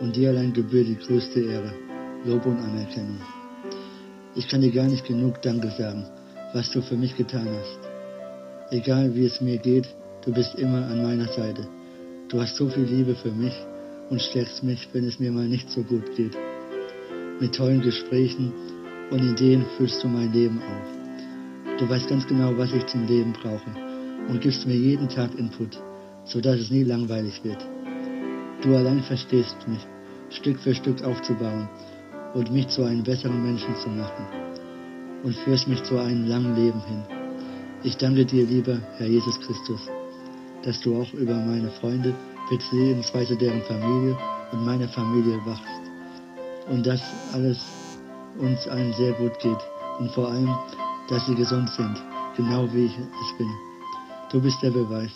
und 0.00 0.16
dir 0.16 0.30
allein 0.30 0.52
gebührt 0.52 0.88
die 0.88 0.96
größte 0.96 1.40
Ehre, 1.40 1.72
Lob 2.24 2.44
und 2.46 2.58
Anerkennung. 2.58 3.20
Ich 4.34 4.48
kann 4.48 4.60
dir 4.60 4.72
gar 4.72 4.88
nicht 4.88 5.06
genug 5.06 5.40
Danke 5.42 5.70
sagen, 5.70 6.04
was 6.52 6.70
du 6.72 6.82
für 6.82 6.96
mich 6.96 7.16
getan 7.16 7.48
hast. 7.48 7.78
Egal 8.72 9.14
wie 9.14 9.26
es 9.26 9.40
mir 9.40 9.58
geht, 9.58 9.88
du 10.24 10.32
bist 10.32 10.54
immer 10.56 10.86
an 10.86 11.02
meiner 11.02 11.28
Seite. 11.28 11.66
Du 12.28 12.40
hast 12.40 12.56
so 12.56 12.68
viel 12.68 12.84
Liebe 12.84 13.14
für 13.14 13.30
mich 13.30 13.54
und 14.10 14.20
stärkst 14.20 14.64
mich, 14.64 14.88
wenn 14.92 15.06
es 15.06 15.20
mir 15.20 15.30
mal 15.30 15.46
nicht 15.46 15.70
so 15.70 15.82
gut 15.82 16.16
geht. 16.16 16.36
Mit 17.40 17.54
tollen 17.54 17.82
Gesprächen 17.82 18.52
und 19.10 19.22
Ideen 19.22 19.64
füllst 19.76 20.02
du 20.02 20.08
mein 20.08 20.32
Leben 20.32 20.58
auf. 20.58 20.93
Du 21.78 21.88
weißt 21.88 22.08
ganz 22.08 22.24
genau, 22.28 22.56
was 22.56 22.72
ich 22.72 22.86
zum 22.86 23.04
Leben 23.06 23.32
brauche 23.32 23.68
und 24.28 24.40
gibst 24.40 24.64
mir 24.64 24.76
jeden 24.76 25.08
Tag 25.08 25.34
Input, 25.36 25.76
sodass 26.24 26.60
es 26.60 26.70
nie 26.70 26.84
langweilig 26.84 27.42
wird. 27.42 27.58
Du 28.62 28.76
allein 28.76 29.02
verstehst 29.02 29.56
mich, 29.66 29.84
Stück 30.30 30.60
für 30.60 30.72
Stück 30.72 31.02
aufzubauen 31.02 31.68
und 32.34 32.52
mich 32.52 32.68
zu 32.68 32.84
einem 32.84 33.02
besseren 33.02 33.42
Menschen 33.42 33.74
zu 33.76 33.88
machen 33.88 34.26
und 35.24 35.34
führst 35.34 35.66
mich 35.66 35.82
zu 35.82 35.98
einem 35.98 36.28
langen 36.28 36.54
Leben 36.54 36.80
hin. 36.86 37.02
Ich 37.82 37.96
danke 37.96 38.24
dir, 38.24 38.46
lieber 38.46 38.78
Herr 38.98 39.08
Jesus 39.08 39.40
Christus, 39.40 39.80
dass 40.62 40.80
du 40.80 41.00
auch 41.00 41.12
über 41.12 41.34
meine 41.34 41.70
Freunde 41.80 42.14
beziehungsweise 42.50 43.36
deren 43.36 43.62
Familie 43.62 44.16
und 44.52 44.64
meine 44.64 44.86
Familie 44.86 45.40
wachst 45.44 45.82
und 46.70 46.86
dass 46.86 47.02
alles 47.32 47.58
uns 48.38 48.68
allen 48.68 48.92
sehr 48.92 49.12
gut 49.14 49.36
geht 49.40 49.58
und 49.98 50.10
vor 50.12 50.28
allem, 50.28 50.54
dass 51.08 51.26
sie 51.26 51.34
gesund 51.34 51.70
sind, 51.70 52.02
genau 52.36 52.68
wie 52.72 52.86
ich 52.86 52.96
es 52.98 53.38
bin. 53.38 53.50
Du 54.32 54.40
bist 54.40 54.62
der 54.62 54.70
Beweis, 54.70 55.12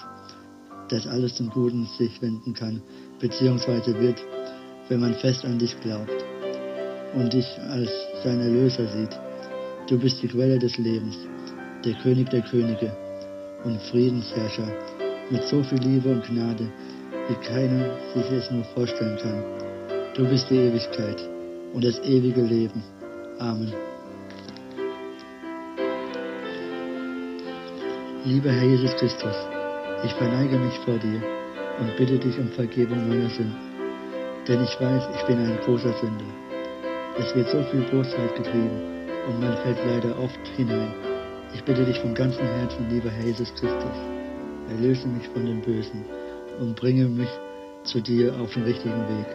dass 0.88 1.06
alles 1.06 1.34
zum 1.36 1.50
Guten 1.50 1.86
sich 1.98 2.20
wenden 2.22 2.54
kann, 2.54 2.82
beziehungsweise 3.20 3.98
wird, 3.98 4.22
wenn 4.88 5.00
man 5.00 5.14
fest 5.14 5.44
an 5.44 5.58
dich 5.58 5.78
glaubt 5.80 6.24
und 7.14 7.32
dich 7.32 7.46
als 7.70 7.90
sein 8.22 8.40
Erlöser 8.40 8.86
sieht. 8.88 9.18
Du 9.88 9.98
bist 9.98 10.22
die 10.22 10.28
Quelle 10.28 10.58
des 10.58 10.76
Lebens, 10.78 11.16
der 11.84 11.94
König 11.94 12.28
der 12.30 12.42
Könige 12.42 12.94
und 13.64 13.80
Friedensherrscher 13.82 14.68
mit 15.30 15.42
so 15.44 15.62
viel 15.62 15.78
Liebe 15.78 16.10
und 16.10 16.24
Gnade, 16.24 16.70
wie 17.28 17.46
keiner 17.46 17.90
sich 18.14 18.30
es 18.30 18.50
nur 18.50 18.64
vorstellen 18.64 19.18
kann. 19.18 19.42
Du 20.14 20.28
bist 20.28 20.48
die 20.50 20.56
Ewigkeit 20.56 21.20
und 21.74 21.84
das 21.84 21.98
ewige 22.00 22.42
Leben. 22.42 22.82
Amen. 23.38 23.87
Lieber 28.24 28.50
Herr 28.50 28.68
Jesus 28.68 28.96
Christus, 28.96 29.36
ich 30.04 30.12
verneige 30.14 30.58
mich 30.58 30.76
vor 30.80 30.98
dir 30.98 31.22
und 31.78 31.96
bitte 31.96 32.18
dich 32.18 32.36
um 32.36 32.48
Vergebung 32.48 33.08
meiner 33.08 33.30
Sünden, 33.30 33.56
denn 34.48 34.60
ich 34.64 34.80
weiß, 34.80 35.08
ich 35.14 35.22
bin 35.26 35.38
ein 35.38 35.56
großer 35.64 35.92
Sünder. 35.92 36.24
Es 37.16 37.32
wird 37.36 37.48
so 37.48 37.62
viel 37.70 37.82
Bosheit 37.82 38.34
getrieben 38.34 38.82
und 39.28 39.40
man 39.40 39.56
fällt 39.58 39.78
leider 39.86 40.18
oft 40.18 40.40
hinein. 40.56 40.92
Ich 41.54 41.62
bitte 41.62 41.84
dich 41.84 42.00
von 42.00 42.12
ganzem 42.12 42.44
Herzen, 42.44 42.90
lieber 42.90 43.08
Herr 43.08 43.24
Jesus 43.24 43.54
Christus, 43.54 43.98
erlöse 44.68 45.06
mich 45.06 45.28
von 45.28 45.46
dem 45.46 45.60
Bösen 45.60 46.04
und 46.58 46.74
bringe 46.74 47.04
mich 47.04 47.30
zu 47.84 48.00
dir 48.00 48.34
auf 48.40 48.52
den 48.52 48.64
richtigen 48.64 49.00
Weg. 49.08 49.26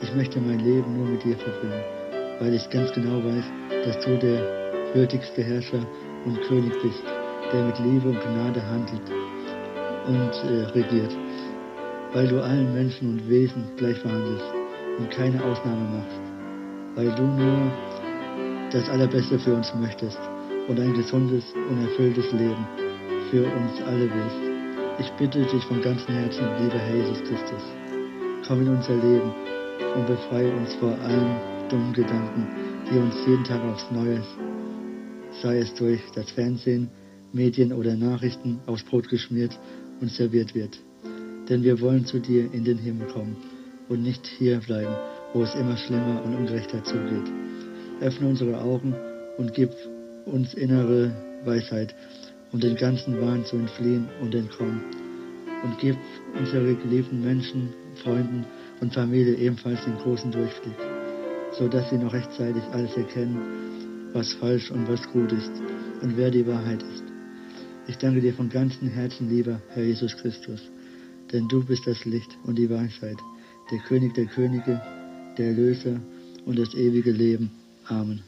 Ich 0.00 0.14
möchte 0.14 0.40
mein 0.40 0.60
Leben 0.60 0.96
nur 0.96 1.06
mit 1.06 1.22
dir 1.22 1.36
verbringen, 1.36 1.84
weil 2.40 2.54
ich 2.54 2.68
ganz 2.70 2.92
genau 2.92 3.22
weiß, 3.22 3.44
dass 3.84 4.02
du 4.02 4.16
der 4.16 4.40
würdigste 4.94 5.42
Herrscher 5.42 5.86
und 6.24 6.40
König 6.42 6.72
bist, 6.82 7.11
der 7.52 7.64
mit 7.64 7.78
Liebe 7.78 8.08
und 8.08 8.20
Gnade 8.20 8.62
handelt 8.66 9.10
und 10.06 10.50
äh, 10.50 10.64
regiert, 10.72 11.16
weil 12.12 12.26
du 12.26 12.42
allen 12.42 12.72
Menschen 12.74 13.10
und 13.10 13.28
Wesen 13.28 13.64
gleich 13.76 14.02
behandelst 14.02 14.44
und 14.98 15.10
keine 15.10 15.42
Ausnahme 15.42 15.98
machst, 15.98 16.96
weil 16.96 17.10
du 17.14 17.22
nur 17.22 17.70
das 18.70 18.88
Allerbeste 18.88 19.38
für 19.38 19.54
uns 19.54 19.72
möchtest 19.74 20.18
und 20.68 20.80
ein 20.80 20.94
gesundes 20.94 21.44
und 21.68 21.82
erfülltes 21.82 22.32
Leben 22.32 22.66
für 23.30 23.44
uns 23.44 23.82
alle 23.86 24.08
willst. 24.08 24.52
Ich 24.98 25.10
bitte 25.12 25.42
dich 25.42 25.64
von 25.64 25.80
ganzem 25.80 26.14
Herzen, 26.14 26.44
lieber 26.60 26.78
Herr 26.78 26.96
Jesus 26.96 27.18
Christus, 27.20 27.62
komm 28.46 28.62
in 28.62 28.68
unser 28.68 28.94
Leben 28.94 29.32
und 29.94 30.06
befreie 30.06 30.52
uns 30.52 30.74
vor 30.74 30.96
allen 31.04 31.36
dummen 31.68 31.92
Gedanken, 31.92 32.46
die 32.90 32.98
uns 32.98 33.14
jeden 33.26 33.44
Tag 33.44 33.60
aufs 33.64 33.90
Neue, 33.90 34.22
sei 35.42 35.58
es 35.58 35.74
durch 35.74 36.00
das 36.14 36.30
Fernsehen, 36.30 36.90
Medien 37.32 37.72
oder 37.72 37.96
Nachrichten, 37.96 38.60
aufs 38.66 38.84
Brot 38.84 39.08
geschmiert 39.08 39.58
und 40.00 40.10
serviert 40.10 40.54
wird. 40.54 40.78
Denn 41.48 41.62
wir 41.62 41.80
wollen 41.80 42.04
zu 42.04 42.20
dir 42.20 42.52
in 42.52 42.64
den 42.64 42.78
Himmel 42.78 43.08
kommen 43.08 43.36
und 43.88 44.02
nicht 44.02 44.26
hier 44.26 44.58
bleiben, 44.58 44.94
wo 45.32 45.42
es 45.42 45.54
immer 45.54 45.76
schlimmer 45.76 46.22
und 46.24 46.34
ungerechter 46.36 46.82
zugeht. 46.84 47.30
Öffne 48.00 48.28
unsere 48.28 48.60
Augen 48.60 48.94
und 49.38 49.54
gib 49.54 49.70
uns 50.26 50.54
innere 50.54 51.12
Weisheit, 51.44 51.94
um 52.52 52.60
den 52.60 52.76
ganzen 52.76 53.20
Wahn 53.20 53.44
zu 53.44 53.56
entfliehen 53.56 54.08
und 54.20 54.34
entkommen. 54.34 54.82
Und 55.64 55.78
gib 55.78 55.96
unsere 56.38 56.74
geliebten 56.74 57.22
Menschen, 57.22 57.72
Freunden 58.02 58.44
und 58.80 58.92
Familie 58.92 59.36
ebenfalls 59.36 59.84
den 59.84 59.96
großen 59.98 60.32
Durchblick, 60.32 60.74
so 61.52 61.68
dass 61.68 61.88
sie 61.90 61.98
noch 61.98 62.12
rechtzeitig 62.12 62.62
alles 62.72 62.96
erkennen, 62.96 63.38
was 64.12 64.32
falsch 64.34 64.70
und 64.70 64.88
was 64.88 65.06
gut 65.12 65.32
ist 65.32 65.52
und 66.02 66.16
wer 66.16 66.30
die 66.30 66.46
Wahrheit 66.46 66.82
ist. 66.82 67.11
Ich 67.88 67.98
danke 67.98 68.20
dir 68.20 68.32
von 68.32 68.48
ganzem 68.48 68.88
Herzen, 68.88 69.28
lieber 69.28 69.60
Herr 69.70 69.84
Jesus 69.84 70.16
Christus, 70.16 70.60
denn 71.32 71.48
du 71.48 71.64
bist 71.64 71.86
das 71.86 72.04
Licht 72.04 72.30
und 72.44 72.56
die 72.56 72.70
Weisheit, 72.70 73.18
der 73.70 73.78
König 73.80 74.14
der 74.14 74.26
Könige, 74.26 74.80
der 75.36 75.48
Erlöser 75.48 76.00
und 76.46 76.58
das 76.58 76.74
ewige 76.74 77.10
Leben. 77.10 77.50
Amen. 77.86 78.22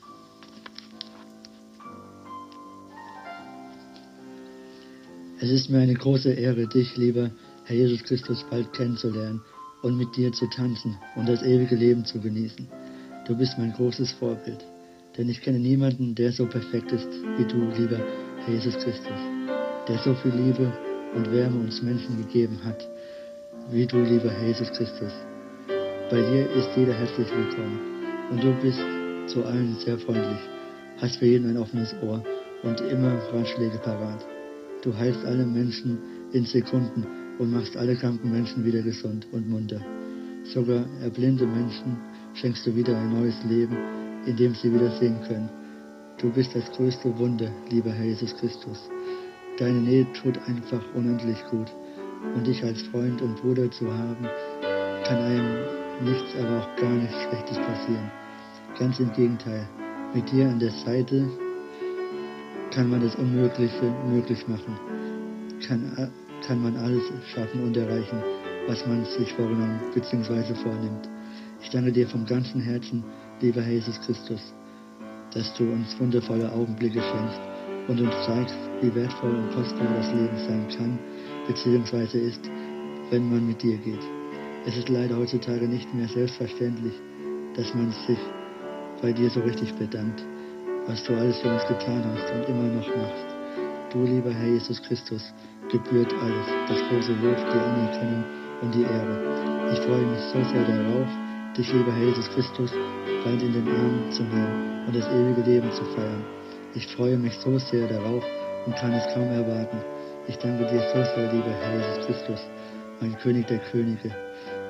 Es 5.40 5.50
ist 5.50 5.70
mir 5.70 5.78
eine 5.78 5.94
große 5.94 6.32
Ehre, 6.32 6.66
dich, 6.66 6.96
lieber 6.96 7.30
Herr 7.64 7.76
Jesus 7.76 8.02
Christus, 8.02 8.44
bald 8.50 8.72
kennenzulernen 8.72 9.40
und 9.82 9.96
mit 9.96 10.16
dir 10.16 10.32
zu 10.32 10.46
tanzen 10.46 10.96
und 11.16 11.28
das 11.28 11.42
ewige 11.42 11.76
Leben 11.76 12.04
zu 12.04 12.20
genießen. 12.20 12.66
Du 13.26 13.36
bist 13.36 13.56
mein 13.58 13.72
großes 13.72 14.12
Vorbild, 14.12 14.64
denn 15.16 15.28
ich 15.28 15.42
kenne 15.42 15.58
niemanden, 15.58 16.14
der 16.14 16.32
so 16.32 16.46
perfekt 16.46 16.90
ist 16.92 17.08
wie 17.36 17.44
du, 17.44 17.70
lieber 17.78 18.00
Herr 18.46 18.54
Jesus 18.54 18.74
Christus, 18.74 19.33
der 19.88 19.98
so 19.98 20.14
viel 20.14 20.32
Liebe 20.32 20.72
und 21.14 21.30
Wärme 21.30 21.60
uns 21.60 21.82
Menschen 21.82 22.16
gegeben 22.16 22.58
hat, 22.64 22.86
wie 23.70 23.86
du, 23.86 23.98
lieber 23.98 24.30
Herr 24.30 24.48
Jesus 24.48 24.70
Christus. 24.72 25.12
Bei 26.10 26.16
dir 26.16 26.50
ist 26.52 26.70
jeder 26.76 26.94
herzlich 26.94 27.28
willkommen 27.28 27.78
und 28.30 28.42
du 28.42 28.52
bist 28.62 28.80
zu 29.26 29.44
allen 29.44 29.76
sehr 29.84 29.98
freundlich, 29.98 30.40
hast 31.00 31.16
für 31.16 31.26
jeden 31.26 31.50
ein 31.50 31.58
offenes 31.58 31.94
Ohr 32.02 32.22
und 32.62 32.80
immer 32.80 33.18
Ratschläge 33.32 33.78
parat. 33.78 34.24
Du 34.82 34.96
heilst 34.96 35.24
alle 35.24 35.44
Menschen 35.44 35.98
in 36.32 36.46
Sekunden 36.46 37.06
und 37.38 37.52
machst 37.52 37.76
alle 37.76 37.96
kranken 37.96 38.30
Menschen 38.30 38.64
wieder 38.64 38.82
gesund 38.82 39.26
und 39.32 39.48
munter. 39.48 39.80
Sogar 40.44 40.84
erblinde 41.02 41.46
Menschen 41.46 41.96
schenkst 42.34 42.66
du 42.66 42.74
wieder 42.74 42.96
ein 42.96 43.12
neues 43.12 43.36
Leben, 43.48 43.76
in 44.26 44.36
dem 44.36 44.54
sie 44.54 44.72
wieder 44.72 44.90
sehen 44.98 45.18
können. 45.26 45.48
Du 46.20 46.30
bist 46.30 46.54
das 46.54 46.70
größte 46.72 47.18
Wunder, 47.18 47.50
lieber 47.70 47.90
Herr 47.90 48.06
Jesus 48.06 48.34
Christus. 48.36 48.88
Deine 49.58 49.78
Nähe 49.78 50.06
tut 50.12 50.36
einfach 50.48 50.82
unendlich 50.94 51.38
gut. 51.50 51.70
Und 52.34 52.46
dich 52.46 52.64
als 52.64 52.82
Freund 52.82 53.22
und 53.22 53.36
Bruder 53.40 53.70
zu 53.70 53.86
haben, 53.92 54.26
kann 55.04 55.18
einem 55.18 55.64
nichts, 56.02 56.34
aber 56.40 56.60
auch 56.60 56.76
gar 56.76 56.90
nichts 56.90 57.14
Schlechtes 57.22 57.58
passieren. 57.58 58.10
Ganz 58.78 58.98
im 58.98 59.12
Gegenteil. 59.12 59.68
Mit 60.14 60.30
dir 60.32 60.48
an 60.48 60.58
der 60.58 60.70
Seite 60.70 61.28
kann 62.72 62.90
man 62.90 63.02
das 63.02 63.14
Unmögliche 63.14 63.94
möglich 64.08 64.46
machen. 64.48 64.76
Kann, 65.66 66.10
kann 66.46 66.62
man 66.62 66.76
alles 66.76 67.04
schaffen 67.32 67.62
und 67.62 67.76
erreichen, 67.76 68.22
was 68.66 68.84
man 68.86 69.04
sich 69.04 69.32
vorgenommen 69.34 69.80
bzw. 69.94 70.54
vornimmt. 70.54 71.08
Ich 71.62 71.70
danke 71.70 71.92
dir 71.92 72.08
vom 72.08 72.26
ganzen 72.26 72.60
Herzen, 72.60 73.04
lieber 73.40 73.62
Jesus 73.62 74.00
Christus, 74.00 74.52
dass 75.32 75.54
du 75.54 75.64
uns 75.64 75.98
wundervolle 76.00 76.50
Augenblicke 76.50 77.00
schenkst 77.00 77.40
und 77.88 78.00
uns 78.00 78.14
zeigst, 78.26 78.58
wie 78.84 78.94
wertvoll 78.94 79.34
und 79.34 79.54
kostbar 79.54 79.88
das 79.96 80.12
Leben 80.12 80.36
sein 80.46 80.66
kann 80.76 80.98
bzw. 81.46 82.18
ist, 82.18 82.50
wenn 83.10 83.30
man 83.30 83.46
mit 83.46 83.62
dir 83.62 83.76
geht. 83.78 84.04
Es 84.66 84.76
ist 84.76 84.88
leider 84.88 85.16
heutzutage 85.16 85.66
nicht 85.66 85.92
mehr 85.94 86.08
selbstverständlich, 86.08 86.94
dass 87.56 87.74
man 87.74 87.92
sich 88.06 88.18
bei 89.00 89.12
dir 89.12 89.30
so 89.30 89.40
richtig 89.40 89.74
bedankt, 89.74 90.22
was 90.86 91.02
du 91.04 91.14
alles 91.14 91.38
für 91.38 91.48
uns 91.48 91.66
getan 91.66 92.02
hast 92.04 92.32
und 92.34 92.48
immer 92.48 92.68
noch 92.68 92.88
machst. 92.88 93.28
Du, 93.92 94.04
lieber 94.04 94.30
Herr 94.30 94.48
Jesus 94.48 94.82
Christus, 94.82 95.32
gebührt 95.70 96.12
alles, 96.12 96.46
das 96.68 96.80
große 96.88 97.12
Lob, 97.22 97.36
die 97.36 97.58
Anerkennung 97.58 98.24
und 98.62 98.74
die 98.74 98.82
Ehre. 98.82 99.72
Ich 99.72 99.80
freue 99.80 100.04
mich 100.04 100.20
so 100.32 100.42
sehr 100.52 100.64
darauf, 100.64 101.08
dich, 101.56 101.72
lieber 101.72 101.92
Herr 101.92 102.08
Jesus 102.08 102.28
Christus, 102.30 102.72
bald 103.24 103.42
in 103.42 103.52
den 103.52 103.68
Arm 103.68 104.10
zu 104.10 104.22
nehmen 104.22 104.86
und 104.86 104.96
das 104.96 105.06
ewige 105.08 105.42
Leben 105.48 105.70
zu 105.72 105.84
feiern. 105.96 106.24
Ich 106.74 106.86
freue 106.88 107.16
mich 107.16 107.34
so 107.38 107.58
sehr 107.58 107.86
darauf 107.86 108.24
und 108.66 108.76
kann 108.76 108.92
es 108.92 109.06
kaum 109.14 109.30
erwarten. 109.30 109.78
Ich 110.28 110.36
danke 110.38 110.64
dir 110.66 110.80
so 110.92 111.04
sehr, 111.14 111.32
lieber 111.32 111.50
Herr 111.50 111.76
Jesus 111.76 112.06
Christus, 112.06 112.40
mein 113.00 113.16
König 113.18 113.46
der 113.46 113.58
Könige, 113.58 114.10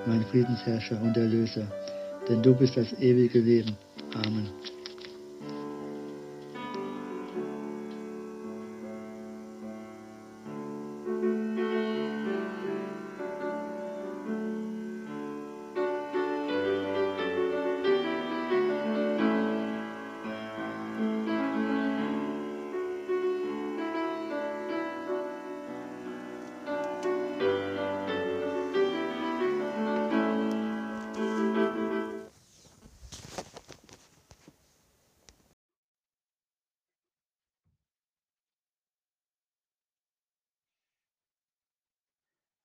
mein 0.06 0.24
Friedensherrscher 0.30 1.00
und 1.00 1.16
Erlöser, 1.16 1.66
denn 2.28 2.42
du 2.42 2.54
bist 2.54 2.76
das 2.76 2.92
ewige 3.00 3.38
Leben. 3.38 3.76
Amen. 4.14 4.50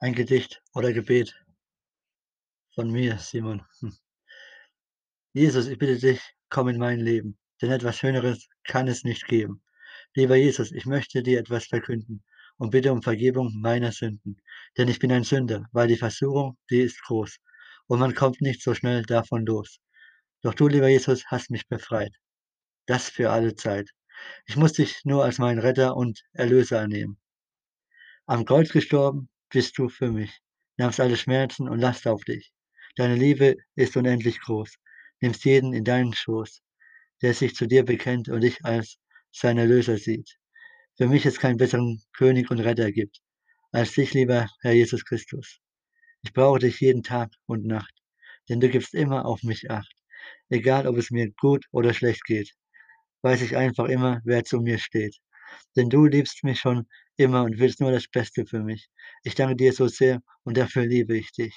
Ein 0.09 0.15
Gedicht 0.15 0.63
oder 0.73 0.91
Gebet 0.91 1.35
von 2.73 2.89
mir, 2.89 3.19
Simon. 3.19 3.61
Hm. 3.79 3.95
Jesus, 5.33 5.67
ich 5.67 5.77
bitte 5.77 5.99
dich, 5.99 6.19
komm 6.49 6.67
in 6.69 6.79
mein 6.79 6.99
Leben, 6.99 7.37
denn 7.61 7.69
etwas 7.69 7.99
Schöneres 7.99 8.47
kann 8.63 8.87
es 8.87 9.03
nicht 9.03 9.27
geben. 9.27 9.61
Lieber 10.15 10.35
Jesus, 10.35 10.71
ich 10.71 10.87
möchte 10.87 11.21
dir 11.21 11.39
etwas 11.39 11.67
verkünden 11.67 12.23
und 12.57 12.71
bitte 12.71 12.91
um 12.91 13.03
Vergebung 13.03 13.53
meiner 13.61 13.91
Sünden, 13.91 14.41
denn 14.79 14.87
ich 14.87 14.97
bin 14.97 15.11
ein 15.11 15.23
Sünder, 15.23 15.67
weil 15.73 15.87
die 15.87 15.95
Versuchung, 15.95 16.57
die 16.71 16.81
ist 16.81 17.03
groß 17.03 17.37
und 17.85 17.99
man 17.99 18.15
kommt 18.15 18.41
nicht 18.41 18.63
so 18.63 18.73
schnell 18.73 19.03
davon 19.03 19.45
los. 19.45 19.77
Doch 20.41 20.55
du, 20.55 20.67
lieber 20.67 20.87
Jesus, 20.87 21.23
hast 21.27 21.51
mich 21.51 21.67
befreit. 21.67 22.15
Das 22.87 23.09
für 23.09 23.29
alle 23.29 23.53
Zeit. 23.53 23.91
Ich 24.47 24.55
muss 24.55 24.73
dich 24.73 25.01
nur 25.05 25.23
als 25.23 25.37
meinen 25.37 25.59
Retter 25.59 25.95
und 25.95 26.23
Erlöser 26.33 26.79
annehmen. 26.79 27.19
Am 28.25 28.43
Kreuz 28.43 28.71
gestorben 28.71 29.29
bist 29.49 29.77
du 29.77 29.89
für 29.89 30.11
mich, 30.11 30.41
nahmst 30.77 30.99
alle 30.99 31.17
Schmerzen 31.17 31.67
und 31.67 31.79
Last 31.79 32.07
auf 32.07 32.23
dich. 32.23 32.51
Deine 32.95 33.15
Liebe 33.15 33.55
ist 33.75 33.97
unendlich 33.97 34.39
groß, 34.41 34.75
nimmst 35.21 35.45
jeden 35.45 35.73
in 35.73 35.83
deinen 35.83 36.13
Schoß, 36.13 36.61
der 37.21 37.33
sich 37.33 37.55
zu 37.55 37.67
dir 37.67 37.83
bekennt 37.83 38.29
und 38.29 38.41
dich 38.41 38.63
als 38.63 38.97
sein 39.31 39.57
Erlöser 39.57 39.97
sieht. 39.97 40.37
Für 40.97 41.07
mich 41.07 41.25
es 41.25 41.39
keinen 41.39 41.57
besseren 41.57 42.01
König 42.13 42.51
und 42.51 42.59
Retter 42.59 42.91
gibt, 42.91 43.21
als 43.71 43.93
dich, 43.93 44.13
lieber 44.13 44.49
Herr 44.61 44.73
Jesus 44.73 45.05
Christus. 45.05 45.59
Ich 46.21 46.33
brauche 46.33 46.59
dich 46.59 46.79
jeden 46.79 47.03
Tag 47.03 47.31
und 47.45 47.65
Nacht, 47.65 47.93
denn 48.49 48.59
du 48.59 48.69
gibst 48.69 48.93
immer 48.93 49.25
auf 49.25 49.43
mich 49.43 49.69
acht. 49.71 49.95
Egal, 50.49 50.87
ob 50.87 50.97
es 50.97 51.11
mir 51.11 51.31
gut 51.39 51.65
oder 51.71 51.93
schlecht 51.93 52.25
geht, 52.25 52.51
weiß 53.21 53.41
ich 53.41 53.55
einfach 53.55 53.85
immer, 53.85 54.21
wer 54.25 54.43
zu 54.43 54.59
mir 54.59 54.77
steht. 54.77 55.17
Denn 55.75 55.89
du 55.89 56.05
liebst 56.05 56.43
mich 56.43 56.59
schon 56.59 56.87
immer 57.19 57.43
und 57.43 57.59
willst 57.59 57.81
nur 57.81 57.91
das 57.91 58.07
Beste 58.07 58.45
für 58.45 58.63
mich. 58.63 58.87
Ich 59.23 59.35
danke 59.35 59.57
dir 59.57 59.73
so 59.73 59.87
sehr 59.87 60.21
und 60.43 60.55
dafür 60.55 60.85
liebe 60.85 61.17
ich 61.17 61.31
dich. 61.33 61.53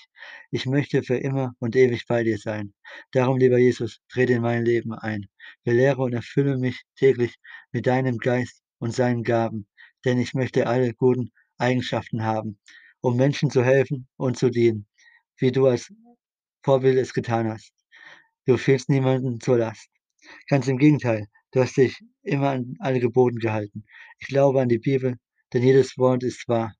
Ich 0.50 0.66
möchte 0.66 1.04
für 1.04 1.16
immer 1.16 1.54
und 1.60 1.76
ewig 1.76 2.04
bei 2.08 2.24
dir 2.24 2.36
sein. 2.36 2.74
Darum, 3.12 3.38
lieber 3.38 3.58
Jesus, 3.58 4.00
trete 4.08 4.34
in 4.34 4.42
mein 4.42 4.64
Leben 4.64 4.92
ein. 4.92 5.26
Belehre 5.62 6.02
und 6.02 6.14
erfülle 6.14 6.58
mich 6.58 6.82
täglich 6.96 7.36
mit 7.70 7.86
deinem 7.86 8.18
Geist 8.18 8.60
und 8.78 8.92
seinen 8.92 9.22
Gaben, 9.22 9.68
denn 10.04 10.18
ich 10.18 10.34
möchte 10.34 10.66
alle 10.66 10.94
guten 10.94 11.30
Eigenschaften 11.58 12.24
haben, 12.24 12.58
um 13.00 13.16
Menschen 13.16 13.48
zu 13.48 13.64
helfen 13.64 14.08
und 14.16 14.36
zu 14.36 14.50
dienen, 14.50 14.88
wie 15.36 15.52
du 15.52 15.66
als 15.66 15.92
Vorbild 16.64 16.98
es 16.98 17.14
getan 17.14 17.48
hast. 17.48 17.72
Du 18.46 18.56
fehlst 18.56 18.88
niemanden 18.88 19.38
zur 19.38 19.58
Last. 19.58 19.88
Ganz 20.48 20.66
im 20.66 20.78
Gegenteil, 20.78 21.28
du 21.52 21.60
hast 21.60 21.76
dich 21.76 22.00
immer 22.24 22.50
an 22.50 22.74
alle 22.80 22.98
Geboten 22.98 23.38
gehalten. 23.38 23.84
Ich 24.18 24.26
glaube 24.26 24.60
an 24.60 24.68
die 24.68 24.78
Bibel, 24.78 25.18
denn 25.52 25.62
jedes 25.62 25.98
Wort 25.98 26.22
ist 26.22 26.48
wahr. 26.48 26.74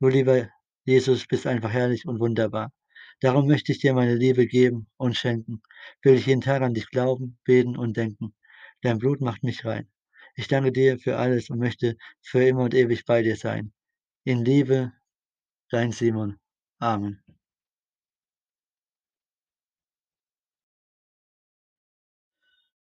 Du, 0.00 0.08
lieber 0.08 0.48
Jesus, 0.84 1.26
bist 1.26 1.46
einfach 1.46 1.70
herrlich 1.70 2.06
und 2.06 2.18
wunderbar. 2.20 2.72
Darum 3.20 3.46
möchte 3.46 3.72
ich 3.72 3.78
dir 3.78 3.94
meine 3.94 4.16
Liebe 4.16 4.46
geben 4.46 4.88
und 4.96 5.16
schenken. 5.16 5.62
Will 6.02 6.14
ich 6.14 6.26
jeden 6.26 6.40
Tag 6.40 6.62
an 6.62 6.74
dich 6.74 6.88
glauben, 6.90 7.38
beten 7.44 7.76
und 7.76 7.96
denken. 7.96 8.34
Dein 8.82 8.98
Blut 8.98 9.20
macht 9.20 9.44
mich 9.44 9.64
rein. 9.64 9.88
Ich 10.34 10.48
danke 10.48 10.72
dir 10.72 10.98
für 10.98 11.18
alles 11.18 11.50
und 11.50 11.58
möchte 11.58 11.96
für 12.20 12.42
immer 12.44 12.64
und 12.64 12.74
ewig 12.74 13.04
bei 13.04 13.22
dir 13.22 13.36
sein. 13.36 13.72
In 14.24 14.44
Liebe, 14.44 14.92
dein 15.70 15.92
Simon. 15.92 16.38
Amen. 16.78 17.22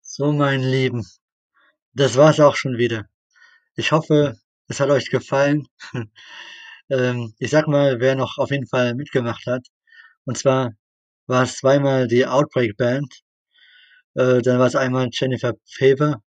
So, 0.01 0.33
meine 0.33 0.69
Lieben, 0.69 1.05
das 1.93 2.17
war's 2.17 2.41
auch 2.41 2.57
schon 2.57 2.77
wieder. 2.79 3.09
Ich 3.77 3.93
hoffe, 3.93 4.37
es 4.69 4.81
hat 4.81 4.91
euch 4.91 5.11
gefallen. 5.11 5.67
ähm, 6.91 7.35
ich 7.39 7.51
sag 7.51 7.67
mal, 7.69 8.01
wer 8.01 8.15
noch 8.15 8.39
auf 8.39 8.51
jeden 8.51 8.67
Fall 8.67 8.95
mitgemacht 8.95 9.47
hat. 9.47 9.67
Und 10.25 10.39
zwar 10.39 10.73
war 11.27 11.43
es 11.45 11.57
zweimal 11.57 12.09
die 12.09 12.27
Outbreak 12.27 12.77
Band, 12.77 13.13
äh, 14.15 14.41
dann 14.43 14.59
war 14.59 14.67
es 14.67 14.77
einmal 14.77 15.09
Jennifer 15.13 15.55
Faber, 15.67 16.23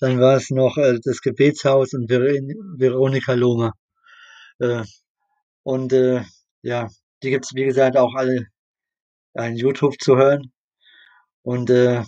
dann 0.00 0.20
war 0.20 0.36
es 0.36 0.50
noch 0.50 0.76
äh, 0.78 0.98
das 1.02 1.20
Gebetshaus 1.20 1.92
und 1.94 2.08
Ver 2.08 2.20
Veronika 2.22 3.34
Lohmer. 3.34 3.72
Äh, 4.60 4.84
und 5.64 5.92
ja, 6.62 6.88
die 7.22 7.30
gibt's 7.30 7.54
wie 7.54 7.64
gesagt 7.64 7.96
auch 7.96 8.14
alle 8.14 8.46
an 9.34 9.56
YouTube 9.56 9.96
zu 10.00 10.16
hören. 10.16 10.52
Und 11.42 11.70
ja, 11.70 12.06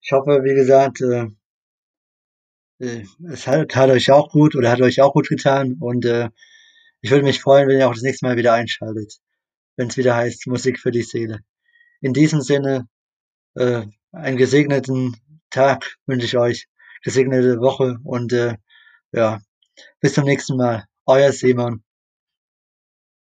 ich 0.00 0.12
hoffe, 0.12 0.42
wie 0.44 0.54
gesagt, 0.54 1.00
es 2.82 3.46
hat, 3.46 3.74
hat 3.74 3.90
euch 3.90 4.10
auch 4.10 4.30
gut 4.30 4.56
oder 4.56 4.70
hat 4.70 4.80
euch 4.80 5.00
auch 5.00 5.12
gut 5.12 5.28
getan. 5.28 5.76
Und 5.80 6.04
äh, 6.04 6.30
ich 7.00 7.10
würde 7.10 7.24
mich 7.24 7.40
freuen, 7.40 7.68
wenn 7.68 7.78
ihr 7.78 7.88
auch 7.88 7.94
das 7.94 8.02
nächste 8.02 8.26
Mal 8.26 8.36
wieder 8.36 8.52
einschaltet, 8.52 9.18
wenn 9.76 9.88
es 9.88 9.96
wieder 9.96 10.16
heißt 10.16 10.46
Musik 10.46 10.78
für 10.78 10.90
die 10.90 11.02
Seele. 11.02 11.40
In 12.00 12.12
diesem 12.12 12.40
Sinne, 12.40 12.88
äh, 13.54 13.82
einen 14.10 14.36
gesegneten 14.36 15.16
Tag 15.50 15.96
wünsche 16.06 16.26
ich 16.26 16.36
euch, 16.36 16.66
gesegnete 17.02 17.60
Woche 17.60 17.98
und 18.04 18.32
äh, 18.32 18.56
ja, 19.12 19.40
bis 20.00 20.14
zum 20.14 20.24
nächsten 20.24 20.56
Mal. 20.56 20.84
Euer 21.06 21.32
Simon. 21.32 21.82